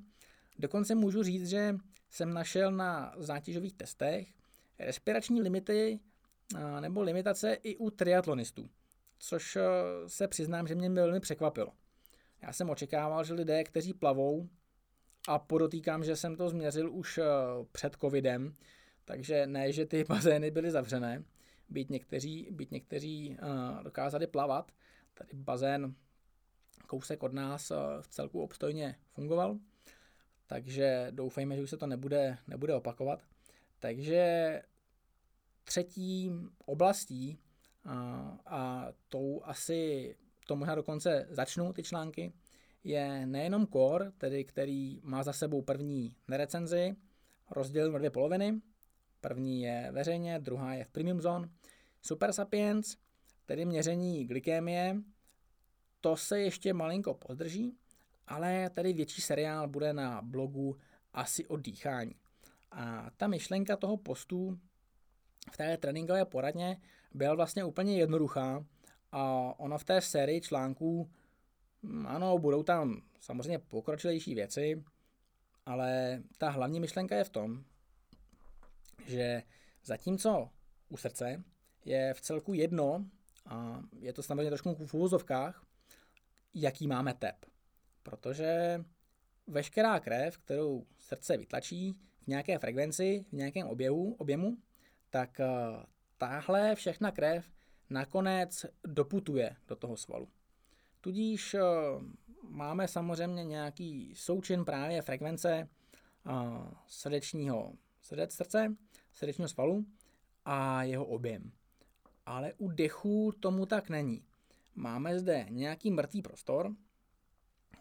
Dokonce 0.58 0.94
můžu 0.94 1.22
říct, 1.22 1.48
že 1.48 1.76
jsem 2.10 2.34
našel 2.34 2.72
na 2.72 3.14
zátěžových 3.16 3.74
testech 3.74 4.28
respirační 4.78 5.42
limity 5.42 6.00
nebo 6.80 7.02
limitace 7.02 7.54
i 7.54 7.76
u 7.76 7.90
triatlonistů, 7.90 8.70
což 9.18 9.58
se 10.06 10.28
přiznám, 10.28 10.66
že 10.66 10.74
mě 10.74 10.90
velmi 10.90 11.20
překvapilo. 11.20 11.72
Já 12.42 12.52
jsem 12.52 12.70
očekával, 12.70 13.24
že 13.24 13.34
lidé, 13.34 13.64
kteří 13.64 13.92
plavou, 13.94 14.48
a 15.28 15.38
podotýkám, 15.38 16.04
že 16.04 16.16
jsem 16.16 16.36
to 16.36 16.48
změřil 16.48 16.92
už 16.92 17.20
před 17.72 17.96
covidem, 18.00 18.54
takže 19.04 19.46
ne, 19.46 19.72
že 19.72 19.86
ty 19.86 20.04
bazény 20.08 20.50
byly 20.50 20.70
zavřené, 20.70 21.24
byť 21.68 21.88
někteří, 21.88 22.48
byť 22.50 22.70
někteří 22.70 23.36
dokázali 23.82 24.26
plavat. 24.26 24.72
Tady 25.14 25.30
bazén 25.34 25.94
kousek 26.86 27.22
od 27.22 27.32
nás 27.32 27.72
v 28.00 28.08
celku 28.08 28.42
obstojně 28.42 28.96
fungoval, 29.12 29.58
takže 30.46 31.06
doufejme, 31.10 31.56
že 31.56 31.62
už 31.62 31.70
se 31.70 31.76
to 31.76 31.86
nebude, 31.86 32.38
nebude 32.46 32.74
opakovat. 32.74 33.20
Takže 33.78 34.62
třetí 35.64 36.30
oblastí 36.64 37.38
a, 37.84 37.94
a 38.46 38.88
tou 39.08 39.42
asi, 39.44 40.14
to 40.46 40.56
možná 40.56 40.74
dokonce 40.74 41.26
začnou 41.30 41.72
ty 41.72 41.82
články, 41.82 42.32
je 42.84 43.26
nejenom 43.26 43.66
core, 43.66 44.12
tedy 44.18 44.44
který 44.44 45.00
má 45.02 45.22
za 45.22 45.32
sebou 45.32 45.62
první 45.62 46.14
nerecenzi, 46.28 46.96
rozdělen 47.50 47.92
na 47.92 47.98
dvě 47.98 48.10
poloviny. 48.10 48.60
První 49.20 49.62
je 49.62 49.88
veřejně, 49.92 50.38
druhá 50.38 50.74
je 50.74 50.84
v 50.84 50.88
Premium 50.88 51.20
Zone. 51.20 51.48
Super 52.02 52.32
Sapiens, 52.32 52.96
tedy 53.46 53.64
měření 53.64 54.26
glykémie, 54.26 54.96
to 56.00 56.16
se 56.16 56.40
ještě 56.40 56.72
malinko 56.72 57.14
pozdrží, 57.14 57.76
ale 58.28 58.70
tady 58.70 58.92
větší 58.92 59.22
seriál 59.22 59.68
bude 59.68 59.92
na 59.92 60.22
blogu 60.22 60.76
asi 61.12 61.46
o 61.46 61.56
dýchání. 61.56 62.14
A 62.70 63.10
ta 63.16 63.26
myšlenka 63.26 63.76
toho 63.76 63.96
postu 63.96 64.58
v 65.52 65.56
té 65.56 65.76
tréninkové 65.76 66.24
poradně 66.24 66.80
byla 67.14 67.34
vlastně 67.34 67.64
úplně 67.64 67.98
jednoduchá 67.98 68.64
a 69.12 69.52
ona 69.58 69.78
v 69.78 69.84
té 69.84 70.00
sérii 70.00 70.40
článků, 70.40 71.10
ano, 72.06 72.38
budou 72.38 72.62
tam 72.62 73.02
samozřejmě 73.20 73.58
pokročilejší 73.58 74.34
věci, 74.34 74.84
ale 75.66 76.22
ta 76.38 76.50
hlavní 76.50 76.80
myšlenka 76.80 77.16
je 77.16 77.24
v 77.24 77.30
tom, 77.30 77.64
že 79.06 79.42
zatímco 79.84 80.50
u 80.88 80.96
srdce 80.96 81.44
je 81.84 82.14
v 82.14 82.20
celku 82.20 82.54
jedno, 82.54 83.04
a 83.46 83.82
je 83.98 84.12
to 84.12 84.22
samozřejmě 84.22 84.50
trošku 84.50 84.74
v 84.74 84.94
úvozovkách, 84.94 85.64
jaký 86.54 86.86
máme 86.86 87.14
tep. 87.14 87.46
Protože 88.02 88.80
veškerá 89.46 90.00
krev, 90.00 90.38
kterou 90.38 90.86
srdce 90.98 91.36
vytlačí 91.36 91.96
v 92.22 92.26
nějaké 92.26 92.58
frekvenci, 92.58 93.24
v 93.28 93.32
nějakém 93.32 93.66
objevu, 93.66 94.14
objemu, 94.14 94.58
tak 95.10 95.40
eh, 95.40 95.46
táhle 96.18 96.74
všechna 96.74 97.10
krev 97.10 97.44
nakonec 97.90 98.66
doputuje 98.84 99.56
do 99.68 99.76
toho 99.76 99.96
svalu. 99.96 100.28
Tudíž 101.02 101.54
eh, 101.54 101.60
máme 102.48 102.88
samozřejmě 102.88 103.44
nějaký 103.44 104.14
součin 104.16 104.64
právě 104.64 105.02
frekvence 105.02 105.50
eh, 105.50 106.32
srdečního 106.86 107.72
srdec 108.02 108.32
srdce, 108.32 108.76
srdečního 109.12 109.48
svalu 109.48 109.86
a 110.44 110.82
jeho 110.82 111.04
objem. 111.04 111.52
Ale 112.26 112.52
u 112.58 112.68
dechu 112.68 113.32
tomu 113.40 113.66
tak 113.66 113.88
není. 113.88 114.24
Máme 114.74 115.18
zde 115.18 115.46
nějaký 115.50 115.90
mrtvý 115.90 116.22
prostor, 116.22 116.74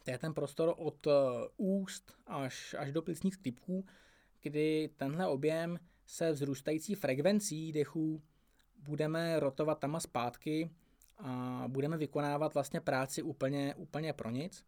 to 0.04 0.10
je 0.10 0.18
ten 0.18 0.34
prostor 0.34 0.74
od 0.76 1.06
úst 1.56 2.12
až, 2.26 2.74
až 2.78 2.92
do 2.92 3.02
plicních 3.02 3.34
skrypků, 3.34 3.86
kdy 4.42 4.90
tenhle 4.96 5.26
objem 5.26 5.78
se 6.06 6.32
vzrůstající 6.32 6.94
frekvencí 6.94 7.72
dechů 7.72 8.22
budeme 8.78 9.40
rotovat 9.40 9.78
tam 9.78 9.96
a 9.96 10.00
zpátky 10.00 10.70
a 11.22 11.64
budeme 11.68 11.96
vykonávat 11.96 12.54
vlastně 12.54 12.80
práci 12.80 13.22
úplně, 13.22 13.74
úplně 13.74 14.12
pro 14.12 14.30
nic. 14.30 14.64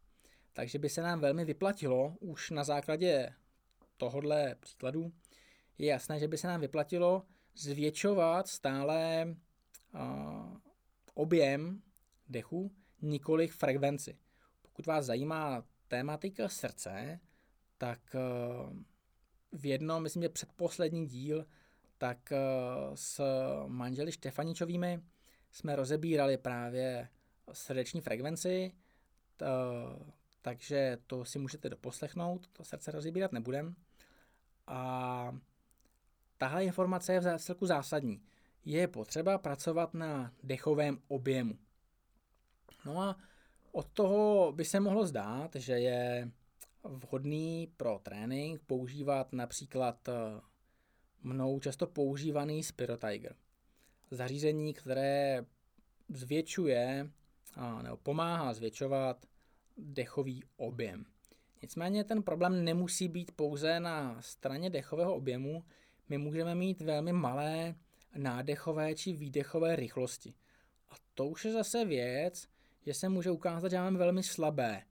Takže 0.53 0.79
by 0.79 0.89
se 0.89 1.03
nám 1.03 1.21
velmi 1.21 1.45
vyplatilo 1.45 2.17
už 2.21 2.51
na 2.51 2.65
základě 2.65 3.31
tohohle 3.97 4.55
příkladu 4.61 5.13
je 5.79 5.87
jasné, 5.87 6.19
že 6.19 6.29
by 6.29 6.39
se 6.39 6.47
nám 6.47 6.61
vyplatilo 6.61 7.23
zvětšovat 7.55 8.49
stále 8.49 9.27
uh, 9.95 10.57
objem 11.15 11.83
dechu, 12.29 12.73
nikoli 13.03 13.49
frekvenci. 13.49 14.19
Pokud 14.63 14.87
vás 14.87 15.07
zajímá 15.07 15.65
tématika 15.89 16.49
srdce, 16.49 17.21
tak 17.79 18.01
uh, 18.15 18.77
v 19.53 19.67
jednom, 19.67 20.03
myslím, 20.03 20.23
že 20.23 20.29
předposlední 20.29 21.07
díl, 21.07 21.47
tak 21.99 22.33
eh, 22.33 22.39
s 22.95 23.23
manželi 23.67 24.13
Štefaničovými 24.13 25.01
jsme 25.55 25.77
rozebírali 25.77 26.37
právě 26.37 27.09
srdeční 27.53 28.01
frekvenci, 28.01 28.73
t, 29.37 29.47
takže 30.43 30.99
to 31.07 31.25
si 31.25 31.39
můžete 31.39 31.69
doposlechnout, 31.69 32.47
to 32.53 32.65
srdce 32.65 32.91
rozebírat 32.91 33.33
nebudem. 33.33 33.75
A 34.67 35.39
tahle 36.39 36.65
informace 36.65 37.13
je 37.13 37.21
v 37.21 37.39
celku 37.39 37.67
zásadní. 37.67 38.23
Je 38.65 38.89
potřeba 38.89 39.39
pracovat 39.39 39.95
na 39.95 40.33
dechovém 40.43 40.99
objemu. 41.09 41.59
No 42.85 43.01
a 43.03 43.17
Od 43.73 43.89
toho 43.89 44.53
by 44.53 44.65
se 44.65 44.81
mohlo 44.81 45.07
zdát, 45.07 45.57
že 45.57 45.73
je 45.73 46.31
vhodný 46.85 47.73
pro 47.77 48.01
trénink 48.03 48.61
používat 48.67 49.33
například 49.33 50.09
eh, 50.09 50.13
mnou 51.23 51.61
často 51.61 51.87
používaný 51.87 52.63
Tiger. 52.99 53.35
Zařízení, 54.15 54.75
které 54.75 55.45
zvětšuje 56.09 57.11
nebo 57.83 57.97
pomáhá 57.97 58.55
zvětšovat 58.55 59.27
dechový 59.77 60.43
objem. 60.57 61.05
Nicméně 61.63 62.05
ten 62.05 62.23
problém 62.23 62.65
nemusí 62.65 63.09
být 63.09 63.33
pouze 63.33 63.81
na 63.81 64.23
straně 64.23 64.71
dechového 64.71 65.15
objemu, 65.15 65.65
my 66.09 66.19
můžeme 66.19 66.55
mít 66.55 66.81
velmi 66.81 67.13
malé 67.13 67.75
nádechové 68.17 68.95
či 68.95 69.13
výdechové 69.13 69.77
rychlosti. 69.77 70.35
A 70.91 70.95
to 71.15 71.27
už 71.27 71.45
je 71.45 71.53
zase 71.53 71.85
věc, 71.85 72.49
že 72.87 72.95
se 72.95 73.09
může 73.09 73.31
ukázat, 73.31 73.71
že 73.71 73.77
máme 73.77 73.99
velmi 73.99 74.23
slabé 74.23 74.83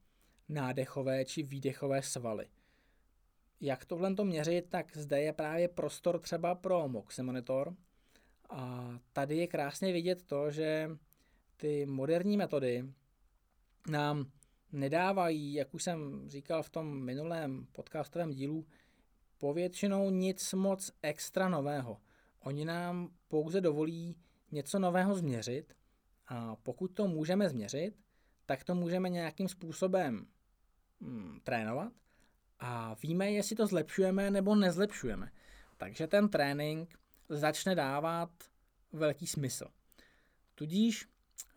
nádechové 0.49 1.25
či 1.25 1.43
výdechové 1.43 2.01
svaly. 2.01 2.47
Jak 3.61 3.85
tohle 3.85 4.15
to 4.15 4.25
měřit, 4.25 4.65
tak 4.69 4.97
zde 4.97 5.21
je 5.21 5.33
právě 5.33 5.67
prostor 5.67 6.19
třeba 6.19 6.55
pro 6.55 6.87
Moxy 6.87 7.23
Monitor. 7.23 7.75
A 8.49 8.93
tady 9.13 9.37
je 9.37 9.47
krásně 9.47 9.93
vidět 9.93 10.23
to, 10.23 10.51
že 10.51 10.89
ty 11.57 11.85
moderní 11.85 12.37
metody 12.37 12.85
nám 13.89 14.31
nedávají, 14.71 15.53
jak 15.53 15.73
už 15.73 15.83
jsem 15.83 16.29
říkal 16.29 16.63
v 16.63 16.69
tom 16.69 17.03
minulém 17.03 17.67
podcastovém 17.71 18.31
dílu, 18.31 18.65
povětšinou 19.37 20.09
nic 20.09 20.53
moc 20.53 20.91
extra 21.01 21.49
nového. 21.49 22.01
Oni 22.39 22.65
nám 22.65 23.09
pouze 23.27 23.61
dovolí 23.61 24.17
něco 24.51 24.79
nového 24.79 25.15
změřit 25.15 25.73
a 26.27 26.55
pokud 26.55 26.87
to 26.87 27.07
můžeme 27.07 27.49
změřit, 27.49 27.95
tak 28.45 28.63
to 28.63 28.75
můžeme 28.75 29.09
nějakým 29.09 29.47
způsobem 29.47 30.27
hmm, 31.01 31.39
trénovat 31.43 31.93
a 32.59 32.95
víme, 33.03 33.31
jestli 33.31 33.55
to 33.55 33.67
zlepšujeme 33.67 34.31
nebo 34.31 34.55
nezlepšujeme. 34.55 35.31
Takže 35.77 36.07
ten 36.07 36.29
trénink 36.29 36.99
začne 37.29 37.75
dávat 37.75 38.29
velký 38.91 39.27
smysl. 39.27 39.65
Tudíž 40.55 41.07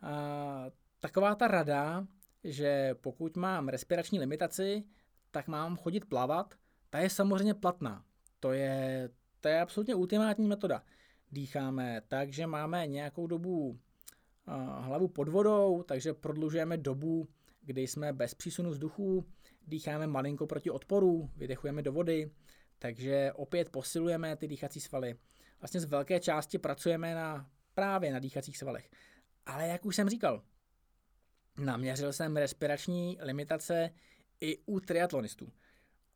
a, 0.02 0.66
taková 1.00 1.34
ta 1.34 1.48
rada, 1.48 2.06
že 2.44 2.94
pokud 2.94 3.36
mám 3.36 3.68
respirační 3.68 4.18
limitaci, 4.18 4.84
tak 5.30 5.48
mám 5.48 5.76
chodit 5.76 6.04
plavat, 6.04 6.54
ta 6.90 6.98
je 6.98 7.10
samozřejmě 7.10 7.54
platná. 7.54 8.04
To 8.40 8.52
je, 8.52 9.10
to 9.40 9.48
je 9.48 9.60
absolutně 9.60 9.94
ultimátní 9.94 10.46
metoda. 10.46 10.82
Dýcháme 11.32 12.02
tak, 12.08 12.32
že 12.32 12.46
máme 12.46 12.86
nějakou 12.86 13.26
dobu 13.26 13.78
hlavu 14.80 15.08
pod 15.08 15.28
vodou, 15.28 15.82
takže 15.82 16.14
prodlužujeme 16.14 16.76
dobu, 16.76 17.28
kdy 17.62 17.86
jsme 17.86 18.12
bez 18.12 18.34
přísunu 18.34 18.70
vzduchu, 18.70 19.24
dýcháme 19.66 20.06
malinko 20.06 20.46
proti 20.46 20.70
odporu, 20.70 21.30
vydechujeme 21.36 21.82
do 21.82 21.92
vody, 21.92 22.30
takže 22.78 23.32
opět 23.32 23.68
posilujeme 23.70 24.36
ty 24.36 24.48
dýchací 24.48 24.80
svaly. 24.80 25.16
Vlastně 25.60 25.80
z 25.80 25.84
velké 25.84 26.20
části 26.20 26.58
pracujeme 26.58 27.14
na, 27.14 27.50
právě 27.74 28.12
na 28.12 28.18
dýchacích 28.18 28.58
svalech. 28.58 28.90
Ale 29.46 29.66
jak 29.66 29.86
už 29.86 29.96
jsem 29.96 30.08
říkal, 30.08 30.42
naměřil 31.58 32.12
jsem 32.12 32.36
respirační 32.36 33.18
limitace 33.20 33.90
i 34.40 34.58
u 34.66 34.80
triatlonistů. 34.80 35.52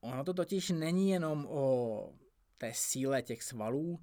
Ono 0.01 0.25
to 0.25 0.35
totiž 0.35 0.71
není 0.71 1.11
jenom 1.11 1.47
o 1.47 2.13
té 2.59 2.73
síle 2.75 3.23
těch 3.23 3.43
svalů, 3.43 4.01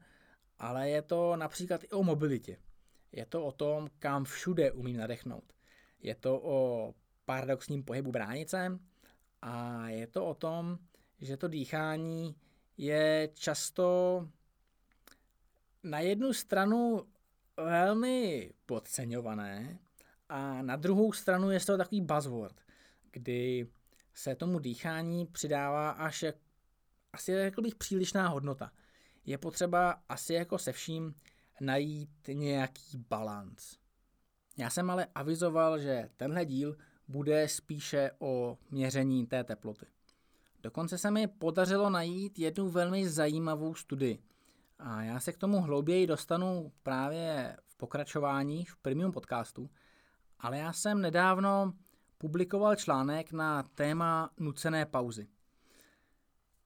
ale 0.58 0.90
je 0.90 1.02
to 1.02 1.36
například 1.36 1.84
i 1.84 1.90
o 1.90 2.04
mobilitě. 2.04 2.58
Je 3.12 3.26
to 3.26 3.46
o 3.46 3.52
tom, 3.52 3.90
kam 4.00 4.24
všude 4.24 4.72
umím 4.72 4.98
nadechnout. 4.98 5.54
Je 6.00 6.16
to 6.16 6.42
o 6.44 6.94
paradoxním 7.26 7.84
pohybu 7.84 8.12
bránice 8.12 8.80
a 9.42 9.88
je 9.90 10.08
to 10.08 10.26
o 10.26 10.34
tom, 10.34 10.78
že 11.22 11.38
to 11.38 11.48
dýchání 11.48 12.36
je 12.78 13.30
často 13.34 14.30
na 15.88 16.00
jednu 16.00 16.34
stranu 16.34 17.08
velmi 17.58 18.52
podceňované 18.66 19.80
a 20.30 20.62
na 20.62 20.76
druhou 20.76 21.14
stranu 21.14 21.52
je 21.52 21.60
to 21.60 21.78
takový 21.78 22.02
buzzword, 22.02 22.62
kdy 23.12 23.68
se 24.14 24.36
tomu 24.36 24.60
dýchání 24.60 25.26
přidává 25.26 25.90
až 25.90 26.24
jak, 26.24 26.36
asi 27.14 27.32
jako 27.32 27.62
bych 27.62 27.76
přílišná 27.76 28.28
hodnota. 28.28 28.72
Je 29.26 29.38
potřeba 29.38 30.02
asi 30.10 30.34
jako 30.34 30.58
se 30.58 30.72
vším 30.72 31.16
najít 31.62 32.28
nějaký 32.28 32.98
balans. 33.10 33.78
Já 34.58 34.70
jsem 34.70 34.90
ale 34.90 35.08
avizoval, 35.16 35.80
že 35.80 36.10
tenhle 36.18 36.46
díl 36.46 36.78
bude 37.08 37.48
spíše 37.48 38.12
o 38.20 38.58
měření 38.72 39.28
té 39.28 39.44
teploty. 39.44 39.86
Dokonce 40.64 40.98
se 40.98 41.12
mi 41.12 41.28
podařilo 41.28 41.90
najít 41.90 42.40
jednu 42.40 42.70
velmi 42.70 43.10
zajímavou 43.10 43.76
studii. 43.76 44.24
A 44.80 45.02
já 45.02 45.20
se 45.20 45.34
k 45.34 45.38
tomu 45.38 45.62
hlouběji 45.62 46.08
dostanu 46.08 46.72
právě 46.84 47.58
v 47.66 47.78
pokračování 47.78 48.66
v 48.66 48.78
premium 48.78 49.12
podcastu, 49.12 49.70
ale 50.40 50.58
já 50.58 50.74
jsem 50.74 51.02
nedávno 51.02 51.74
publikoval 52.18 52.76
článek 52.76 53.32
na 53.32 53.64
téma 53.64 54.30
nucené 54.40 54.86
pauzy. 54.86 55.28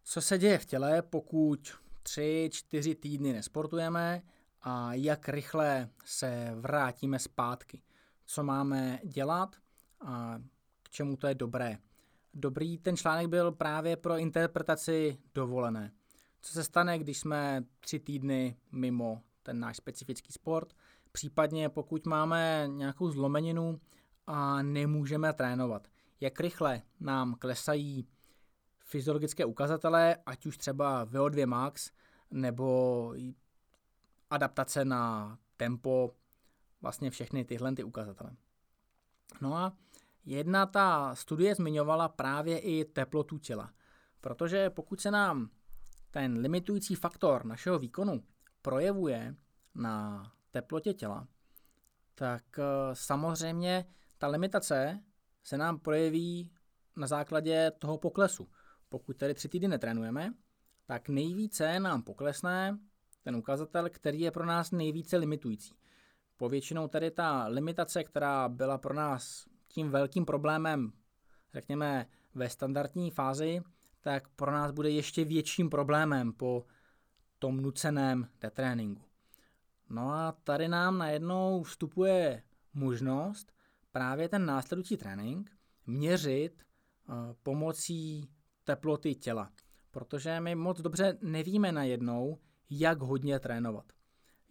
Co 0.04 0.21
se 0.21 0.38
děje 0.38 0.58
v 0.58 0.65
těle, 0.65 1.02
pokud 1.02 1.60
3-4 2.04 2.95
týdny 2.95 3.34
nesportujeme 3.34 4.21
a 4.62 4.93
jak 4.93 5.30
rychle 5.30 5.89
se 6.06 6.52
vrátíme 6.56 7.19
zpátky. 7.19 7.82
Co 8.26 8.43
máme 8.43 9.00
dělat 9.04 9.56
a 10.02 10.39
k 10.84 10.89
čemu 10.89 11.17
to 11.17 11.28
je 11.28 11.36
dobré. 11.36 11.78
Dobrý 12.34 12.78
ten 12.78 12.97
článek 12.97 13.28
byl 13.28 13.52
právě 13.52 13.97
pro 13.97 14.17
interpretaci 14.17 15.17
dovolené. 15.34 15.91
Co 16.42 16.54
se 16.54 16.64
stane, 16.64 17.00
když 17.00 17.20
jsme 17.20 17.64
tři 17.80 18.00
týdny 18.00 18.58
mimo 18.72 19.22
ten 19.44 19.60
náš 19.60 19.78
specifický 19.78 20.34
sport, 20.34 20.74
případně 21.12 21.70
pokud 21.70 22.06
máme 22.06 22.64
nějakou 22.68 23.12
zlomeninu 23.12 23.82
a 24.28 24.62
nemůžeme 24.62 25.34
trénovat. 25.34 25.88
Jak 26.22 26.40
rychle 26.40 26.82
nám 27.00 27.36
klesají 27.36 28.08
fyziologické 28.80 29.46
ukazatele, 29.46 30.18
ať 30.26 30.46
už 30.46 30.58
třeba 30.58 31.06
VO2 31.06 31.48
max 31.48 31.92
nebo 32.32 33.14
adaptace 34.30 34.86
na 34.86 35.38
tempo, 35.58 36.12
vlastně 36.82 37.12
všechny 37.12 37.46
tyhle 37.46 37.76
ty 37.76 37.84
ukazatele. 37.84 38.32
No 39.42 39.56
a 39.58 39.78
jedna 40.26 40.66
ta 40.66 41.16
studie 41.16 41.56
zmiňovala 41.56 42.10
právě 42.10 42.60
i 42.60 42.86
teplotu 42.86 43.38
těla, 43.38 43.74
protože 44.22 44.70
pokud 44.70 45.02
se 45.02 45.12
nám 45.12 45.50
ten 46.12 46.38
limitující 46.38 46.95
faktor 46.95 47.45
našeho 47.45 47.80
výkonu 47.80 48.24
projevuje 48.62 49.36
na 49.76 50.26
teplotě 50.52 50.93
těla, 50.93 51.28
tak 52.15 52.43
eh, 52.60 52.63
samozřejmě 52.93 53.86
ta 54.17 54.28
limitace 54.28 55.00
se 55.43 55.58
nám 55.58 55.80
projeví 55.80 56.52
na 56.95 57.08
základě 57.08 57.71
toho 57.80 57.97
poklesu. 57.97 58.50
Pokud 58.89 59.17
tedy 59.17 59.34
tři 59.34 59.50
týdny 59.50 59.67
netrénujeme, 59.67 60.34
tak 60.86 61.10
nejvíce 61.10 61.80
nám 61.80 62.04
poklesne 62.04 62.80
ten 63.24 63.36
ukazatel, 63.36 63.89
který 63.89 64.19
je 64.19 64.32
pro 64.32 64.45
nás 64.45 64.71
nejvíce 64.71 65.17
limitující. 65.17 65.74
Povětšinou 66.38 66.88
tedy 66.88 67.12
ta 67.12 67.47
limitace, 67.47 68.04
která 68.04 68.50
byla 68.50 68.78
pro 68.78 68.93
nás 68.93 69.45
tím 69.67 69.89
velkým 69.89 70.26
problémem, 70.26 70.93
řekněme, 71.54 72.06
ve 72.36 72.50
standardní 72.50 73.12
fázi, 73.12 73.62
tak 74.02 74.28
pro 74.28 74.52
nás 74.52 74.72
bude 74.72 74.90
ještě 74.90 75.26
větším 75.26 75.70
problémem 75.70 76.34
po 76.34 76.66
tom 77.40 77.62
nuceném 77.62 78.28
detréninku. 78.42 79.06
No 79.90 80.12
a 80.12 80.32
tady 80.44 80.68
nám 80.68 80.98
najednou 80.98 81.64
vstupuje 81.64 82.44
možnost 82.74 83.54
právě 83.92 84.30
ten 84.30 84.46
následující 84.46 84.98
trénink 84.98 85.52
měřit 85.86 86.64
uh, 87.10 87.16
pomocí 87.44 88.30
teploty 88.64 89.16
těla. 89.16 89.52
Protože 89.92 90.40
my 90.40 90.56
moc 90.56 90.82
dobře 90.82 91.18
nevíme 91.22 91.72
najednou, 91.72 92.40
jak 92.70 93.02
hodně 93.02 93.40
trénovat. 93.40 93.86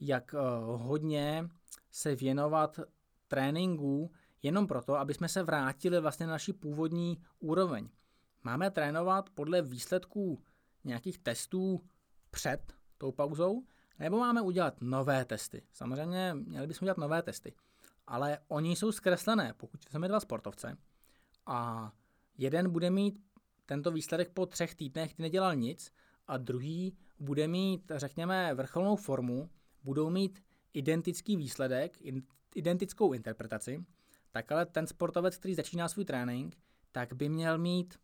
Jak 0.00 0.34
uh, 0.34 0.80
hodně 0.82 1.48
se 1.90 2.14
věnovat 2.14 2.80
tréninku 3.28 4.12
jenom 4.42 4.66
proto, 4.66 4.96
aby 4.96 5.14
jsme 5.14 5.28
se 5.28 5.42
vrátili 5.42 6.00
vlastně 6.00 6.26
na 6.26 6.32
naši 6.32 6.52
původní 6.52 7.22
úroveň. 7.38 7.88
Máme 8.44 8.70
trénovat 8.70 9.31
podle 9.31 9.62
výsledků 9.62 10.42
nějakých 10.85 11.18
testů 11.18 11.85
před 12.31 12.72
tou 12.98 13.12
pauzou, 13.12 13.64
nebo 13.98 14.18
máme 14.18 14.42
udělat 14.42 14.81
nové 14.81 15.24
testy. 15.24 15.62
Samozřejmě 15.72 16.35
měli 16.35 16.66
bychom 16.66 16.87
udělat 16.87 16.98
nové 16.98 17.22
testy, 17.22 17.55
ale 18.07 18.38
oni 18.48 18.76
jsou 18.76 18.92
zkreslené, 18.92 19.55
pokud 19.57 19.85
jsme 19.85 20.09
dva 20.09 20.20
sportovce 20.20 20.76
a 21.46 21.92
jeden 22.38 22.70
bude 22.70 22.90
mít 22.90 23.20
tento 23.66 23.90
výsledek 23.90 24.31
po 24.31 24.46
třech 24.46 24.74
týdnech, 24.74 25.14
kdy 25.14 25.22
nedělal 25.22 25.57
nic, 25.57 25.92
a 26.26 26.37
druhý 26.37 26.96
bude 27.18 27.48
mít, 27.48 27.92
řekněme, 27.94 28.55
vrcholnou 28.55 28.96
formu, 28.96 29.50
budou 29.85 30.11
mít 30.11 30.42
identický 30.72 31.37
výsledek, 31.37 31.98
identickou 32.55 33.12
interpretaci, 33.12 33.85
tak 34.31 34.53
ale 34.53 34.66
ten 34.66 34.87
sportovec, 34.87 35.37
který 35.37 35.55
začíná 35.55 35.88
svůj 35.88 36.05
trénink, 36.05 36.57
tak 36.92 37.12
by 37.12 37.29
měl 37.29 37.59
mít 37.59 37.98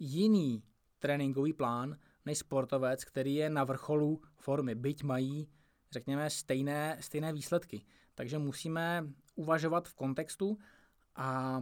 jiný 0.00 0.62
tréninkový 0.98 1.52
plán 1.52 1.96
než 2.26 2.38
sportovec, 2.38 3.04
který 3.04 3.34
je 3.34 3.50
na 3.50 3.64
vrcholu 3.64 4.20
formy, 4.36 4.74
byť 4.74 5.02
mají, 5.02 5.48
řekněme, 5.92 6.30
stejné, 6.30 6.96
stejné 7.00 7.32
výsledky. 7.32 7.84
Takže 8.14 8.38
musíme 8.38 9.04
uvažovat 9.34 9.88
v 9.88 9.94
kontextu 9.94 10.58
a 11.16 11.60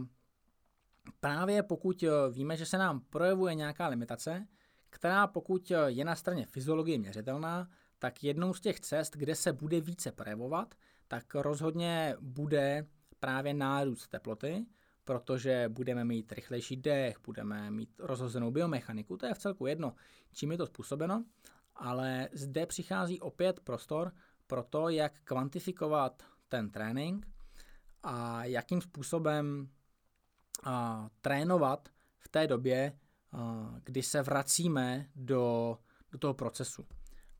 právě 1.19 1.63
pokud 1.63 2.03
eh, 2.03 2.09
víme, 2.31 2.57
že 2.57 2.65
se 2.65 2.77
nám 2.77 2.99
projevuje 2.99 3.55
nějaká 3.55 3.87
limitace, 3.87 4.47
která 4.89 5.27
pokud 5.27 5.71
eh, 5.71 5.75
je 5.87 6.05
na 6.05 6.15
straně 6.15 6.45
fyziologie 6.45 6.99
měřitelná, 6.99 7.69
tak 7.99 8.23
jednou 8.23 8.53
z 8.53 8.61
těch 8.61 8.79
cest, 8.79 9.15
kde 9.15 9.35
se 9.35 9.53
bude 9.53 9.81
více 9.81 10.11
projevovat, 10.11 10.75
tak 11.07 11.35
rozhodně 11.35 12.15
bude 12.21 12.87
právě 13.19 13.53
nárůst 13.53 14.07
teploty, 14.07 14.65
protože 15.09 15.69
budeme 15.69 16.05
mít 16.05 16.31
rychlejší 16.31 16.75
dech, 16.75 17.17
budeme 17.25 17.71
mít 17.71 17.89
rozhozenou 17.99 18.51
biomechaniku, 18.51 19.17
to 19.17 19.25
je 19.25 19.33
v 19.33 19.37
celku 19.37 19.65
jedno, 19.65 19.93
čím 20.31 20.51
je 20.51 20.57
to 20.57 20.65
způsobeno, 20.65 21.25
ale 21.75 22.29
zde 22.33 22.65
přichází 22.65 23.19
opět 23.19 23.59
prostor 23.59 24.13
pro 24.47 24.63
to, 24.63 24.89
jak 24.89 25.13
kvantifikovat 25.23 26.23
ten 26.47 26.69
trénink 26.69 27.27
a 28.03 28.45
jakým 28.45 28.81
způsobem 28.81 29.69
a, 30.63 31.09
trénovat 31.21 31.89
v 32.19 32.29
té 32.29 32.47
době, 32.47 32.99
a, 33.31 33.73
kdy 33.83 34.03
se 34.03 34.21
vracíme 34.21 35.09
do, 35.15 35.77
do 36.11 36.17
toho 36.17 36.33
procesu. 36.33 36.85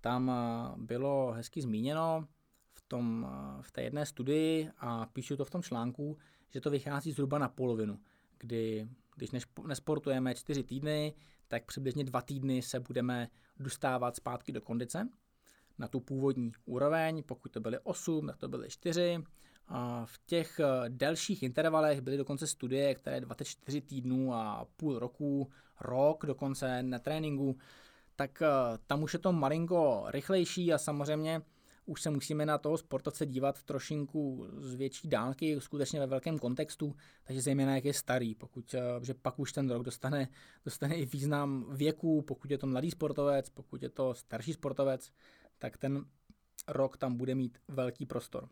Tam 0.02 0.30
a, 0.30 0.74
bylo 0.78 1.32
hezky 1.32 1.62
zmíněno 1.62 2.28
v, 2.74 2.82
tom, 2.82 3.26
a, 3.26 3.62
v 3.62 3.72
té 3.72 3.82
jedné 3.82 4.06
studii 4.06 4.70
a 4.78 5.06
píšu 5.06 5.38
to 5.38 5.46
v 5.46 5.50
tom 5.50 5.62
článku, 5.62 6.18
že 6.50 6.62
to 6.62 6.70
vychází 6.70 7.12
zhruba 7.12 7.38
na 7.38 7.50
polovinu, 7.50 8.00
kdy 8.38 8.88
když 9.16 9.30
nesportujeme 9.68 10.36
čtyři 10.36 10.64
týdny, 10.64 11.14
tak 11.48 11.66
přibližně 11.66 12.04
dva 12.04 12.22
týdny 12.22 12.62
se 12.62 12.80
budeme 12.80 13.28
dostávat 13.60 14.16
zpátky 14.16 14.52
do 14.52 14.62
kondice 14.62 15.10
na 15.80 15.88
tu 15.88 16.00
původní 16.00 16.52
úroveň, 16.66 17.24
pokud 17.24 17.52
to 17.52 17.60
byly 17.60 17.80
8, 17.84 18.28
tak 18.28 18.38
to 18.38 18.48
byly 18.48 18.70
4. 18.70 19.24
A 19.68 20.06
v 20.06 20.20
těch 20.26 20.60
eh, 20.60 20.90
delších 20.90 21.44
intervalech 21.44 22.02
byly 22.02 22.18
dokonce 22.18 22.48
studie, 22.48 22.96
které 22.96 23.22
24 23.22 23.82
týdnů 23.82 24.34
a 24.34 24.68
půl 24.78 25.00
roku, 25.00 25.52
rok 25.80 26.26
dokonce 26.26 26.84
na 26.84 27.00
tréninku, 27.00 27.58
tak 28.16 28.42
eh, 28.42 28.48
tam 28.88 29.04
už 29.04 29.14
je 29.14 29.20
to 29.20 29.32
malinko 29.32 30.04
rychlejší 30.08 30.74
a 30.74 30.78
samozřejmě 30.78 31.42
už 31.90 32.02
se 32.02 32.10
musíme 32.10 32.46
na 32.46 32.58
toho 32.58 32.78
sportovce 32.78 33.26
dívat 33.26 33.64
trošinku 33.64 34.48
z 34.58 34.76
větší 34.76 35.08
dálky, 35.08 35.62
skutečně 35.62 36.00
ve 36.00 36.08
velkém 36.08 36.40
kontextu, 36.40 36.96
takže 37.24 37.42
zejména 37.42 37.76
jak 37.76 37.86
je 37.86 37.94
starý, 37.94 38.36
pokud, 38.36 38.74
eh, 38.74 38.82
že 39.02 39.14
pak 39.14 39.40
už 39.40 39.54
ten 39.54 39.70
rok 39.70 39.84
dostane, 39.84 40.28
dostane 40.66 40.96
i 40.96 41.06
význam 41.06 41.66
věku, 41.70 42.22
pokud 42.22 42.52
je 42.52 42.58
to 42.58 42.68
mladý 42.68 42.92
sportovec, 42.92 43.50
pokud 43.50 43.84
je 43.84 43.90
to 43.90 44.14
starší 44.14 44.54
sportovec, 44.54 45.12
tak 45.58 45.78
ten 45.78 46.06
rok 46.68 46.98
tam 46.98 47.18
bude 47.18 47.36
mít 47.36 47.58
velký 47.68 48.06
prostor. 48.06 48.50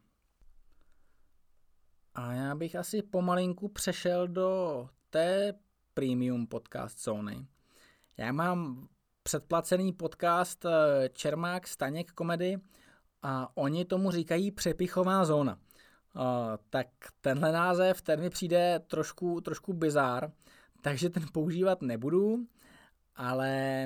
A 2.13 2.34
já 2.34 2.56
bych 2.56 2.76
asi 2.76 3.02
pomalinku 3.02 3.67
přešel 3.67 4.28
do 4.28 4.89
té 5.10 5.54
premium 5.93 6.47
podcast 6.47 7.04
zóny. 7.04 7.47
Já 8.17 8.32
mám 8.32 8.88
předplacený 9.23 9.93
podcast 9.93 10.65
eh, 10.65 11.10
Čermák 11.10 11.67
Staněk 11.67 12.12
komedy 12.12 12.58
a 13.21 13.58
oni 13.58 13.86
tomu 13.86 14.12
říkají 14.12 14.51
přepichová 14.51 15.25
zóna. 15.25 15.60
Uh, 16.15 16.21
tak 16.69 16.88
tenhle 17.21 17.51
název, 17.51 18.01
ten 18.01 18.19
mi 18.19 18.30
přijde 18.30 18.80
trošku, 18.88 19.41
trošku 19.41 19.73
bizár, 19.73 20.32
takže 20.82 21.10
ten 21.10 21.23
používat 21.32 21.82
nebudu, 21.82 22.47
ale 23.15 23.86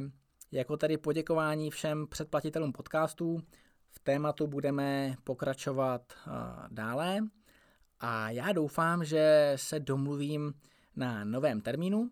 jako 0.52 0.78
tady 0.78 0.98
poděkování 0.98 1.72
všem 1.72 2.08
předplatitelům 2.08 2.72
podcastů 2.72 3.42
v 3.90 4.00
tématu 4.00 4.48
budeme 4.48 5.16
pokračovat 5.24 6.02
uh, 6.28 6.34
dále 6.70 7.20
a 8.00 8.30
já 8.30 8.52
doufám, 8.52 9.06
že 9.06 9.54
se 9.56 9.80
domluvím 9.80 10.54
na 10.96 11.24
novém 11.24 11.62
termínu 11.62 12.12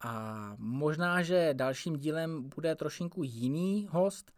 a 0.00 0.54
možná, 0.58 1.22
že 1.22 1.50
dalším 1.52 1.96
dílem 1.96 2.48
bude 2.48 2.74
trošinku 2.74 3.22
jiný 3.22 3.88
host, 3.90 4.32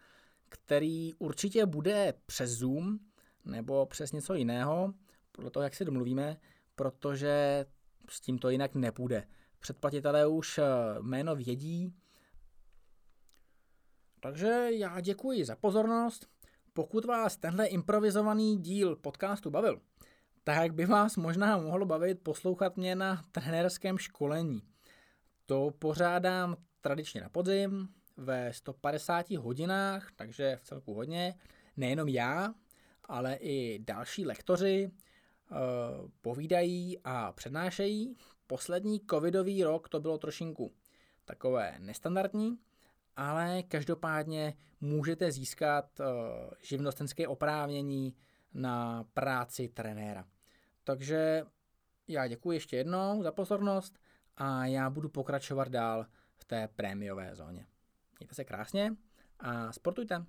který 0.54 1.14
určitě 1.14 1.66
bude 1.66 2.14
přes 2.26 2.50
Zoom 2.50 2.98
nebo 3.44 3.86
přes 3.86 4.12
něco 4.12 4.34
jiného, 4.34 4.94
podle 5.32 5.50
toho, 5.50 5.64
jak 5.64 5.74
si 5.74 5.84
domluvíme, 5.84 6.36
protože 6.74 7.66
s 8.10 8.20
tím 8.20 8.38
to 8.38 8.50
jinak 8.50 8.74
nepůjde. 8.74 9.26
Předplatitelé 9.60 10.26
už 10.26 10.58
eh, 10.58 10.62
jméno 11.00 11.36
vědí. 11.36 11.94
Takže 14.20 14.68
já 14.70 15.00
děkuji 15.00 15.44
za 15.44 15.56
pozornost. 15.56 16.26
Pokud 16.72 17.04
vás 17.04 17.36
tenhle 17.36 17.66
improvizovaný 17.66 18.58
díl 18.58 18.96
podcastu 18.96 19.50
bavil, 19.50 19.80
tak 20.44 20.74
by 20.74 20.86
vás 20.86 21.16
možná 21.16 21.58
mohlo 21.58 21.86
bavit 21.86 22.20
poslouchat 22.22 22.76
mě 22.76 22.94
na 22.94 23.22
trenérském 23.32 23.98
školení. 23.98 24.62
To 25.46 25.70
pořádám 25.78 26.56
tradičně 26.80 27.20
na 27.20 27.28
podzim, 27.28 27.88
ve 28.16 28.52
150 28.52 29.30
hodinách, 29.30 30.12
takže 30.16 30.56
v 30.56 30.62
celku 30.62 30.94
hodně. 30.94 31.34
Nejenom 31.76 32.08
já, 32.08 32.54
ale 33.04 33.34
i 33.34 33.78
další 33.78 34.26
lektoři 34.26 34.90
uh, 35.50 35.56
povídají 36.20 36.98
a 37.04 37.32
přednášejí. 37.32 38.16
Poslední 38.46 39.00
covidový 39.10 39.64
rok 39.64 39.88
to 39.88 40.00
bylo 40.00 40.18
trošinku 40.18 40.72
takové 41.24 41.74
nestandardní, 41.78 42.58
ale 43.16 43.62
každopádně 43.62 44.54
můžete 44.80 45.32
získat 45.32 46.00
uh, 46.00 46.06
živnostenské 46.62 47.28
oprávnění 47.28 48.14
na 48.54 49.04
práci 49.14 49.68
trenéra. 49.68 50.24
Takže 50.84 51.46
já 52.08 52.26
děkuji 52.26 52.50
ještě 52.50 52.76
jednou 52.76 53.22
za 53.22 53.32
pozornost 53.32 53.98
a 54.36 54.66
já 54.66 54.90
budu 54.90 55.08
pokračovat 55.08 55.68
dál 55.68 56.06
v 56.36 56.44
té 56.44 56.68
prémiové 56.68 57.34
zóně. 57.34 57.66
Mějte 58.24 58.34
se 58.34 58.44
krásně 58.44 58.96
a 59.40 59.72
sportujte. 59.72 60.26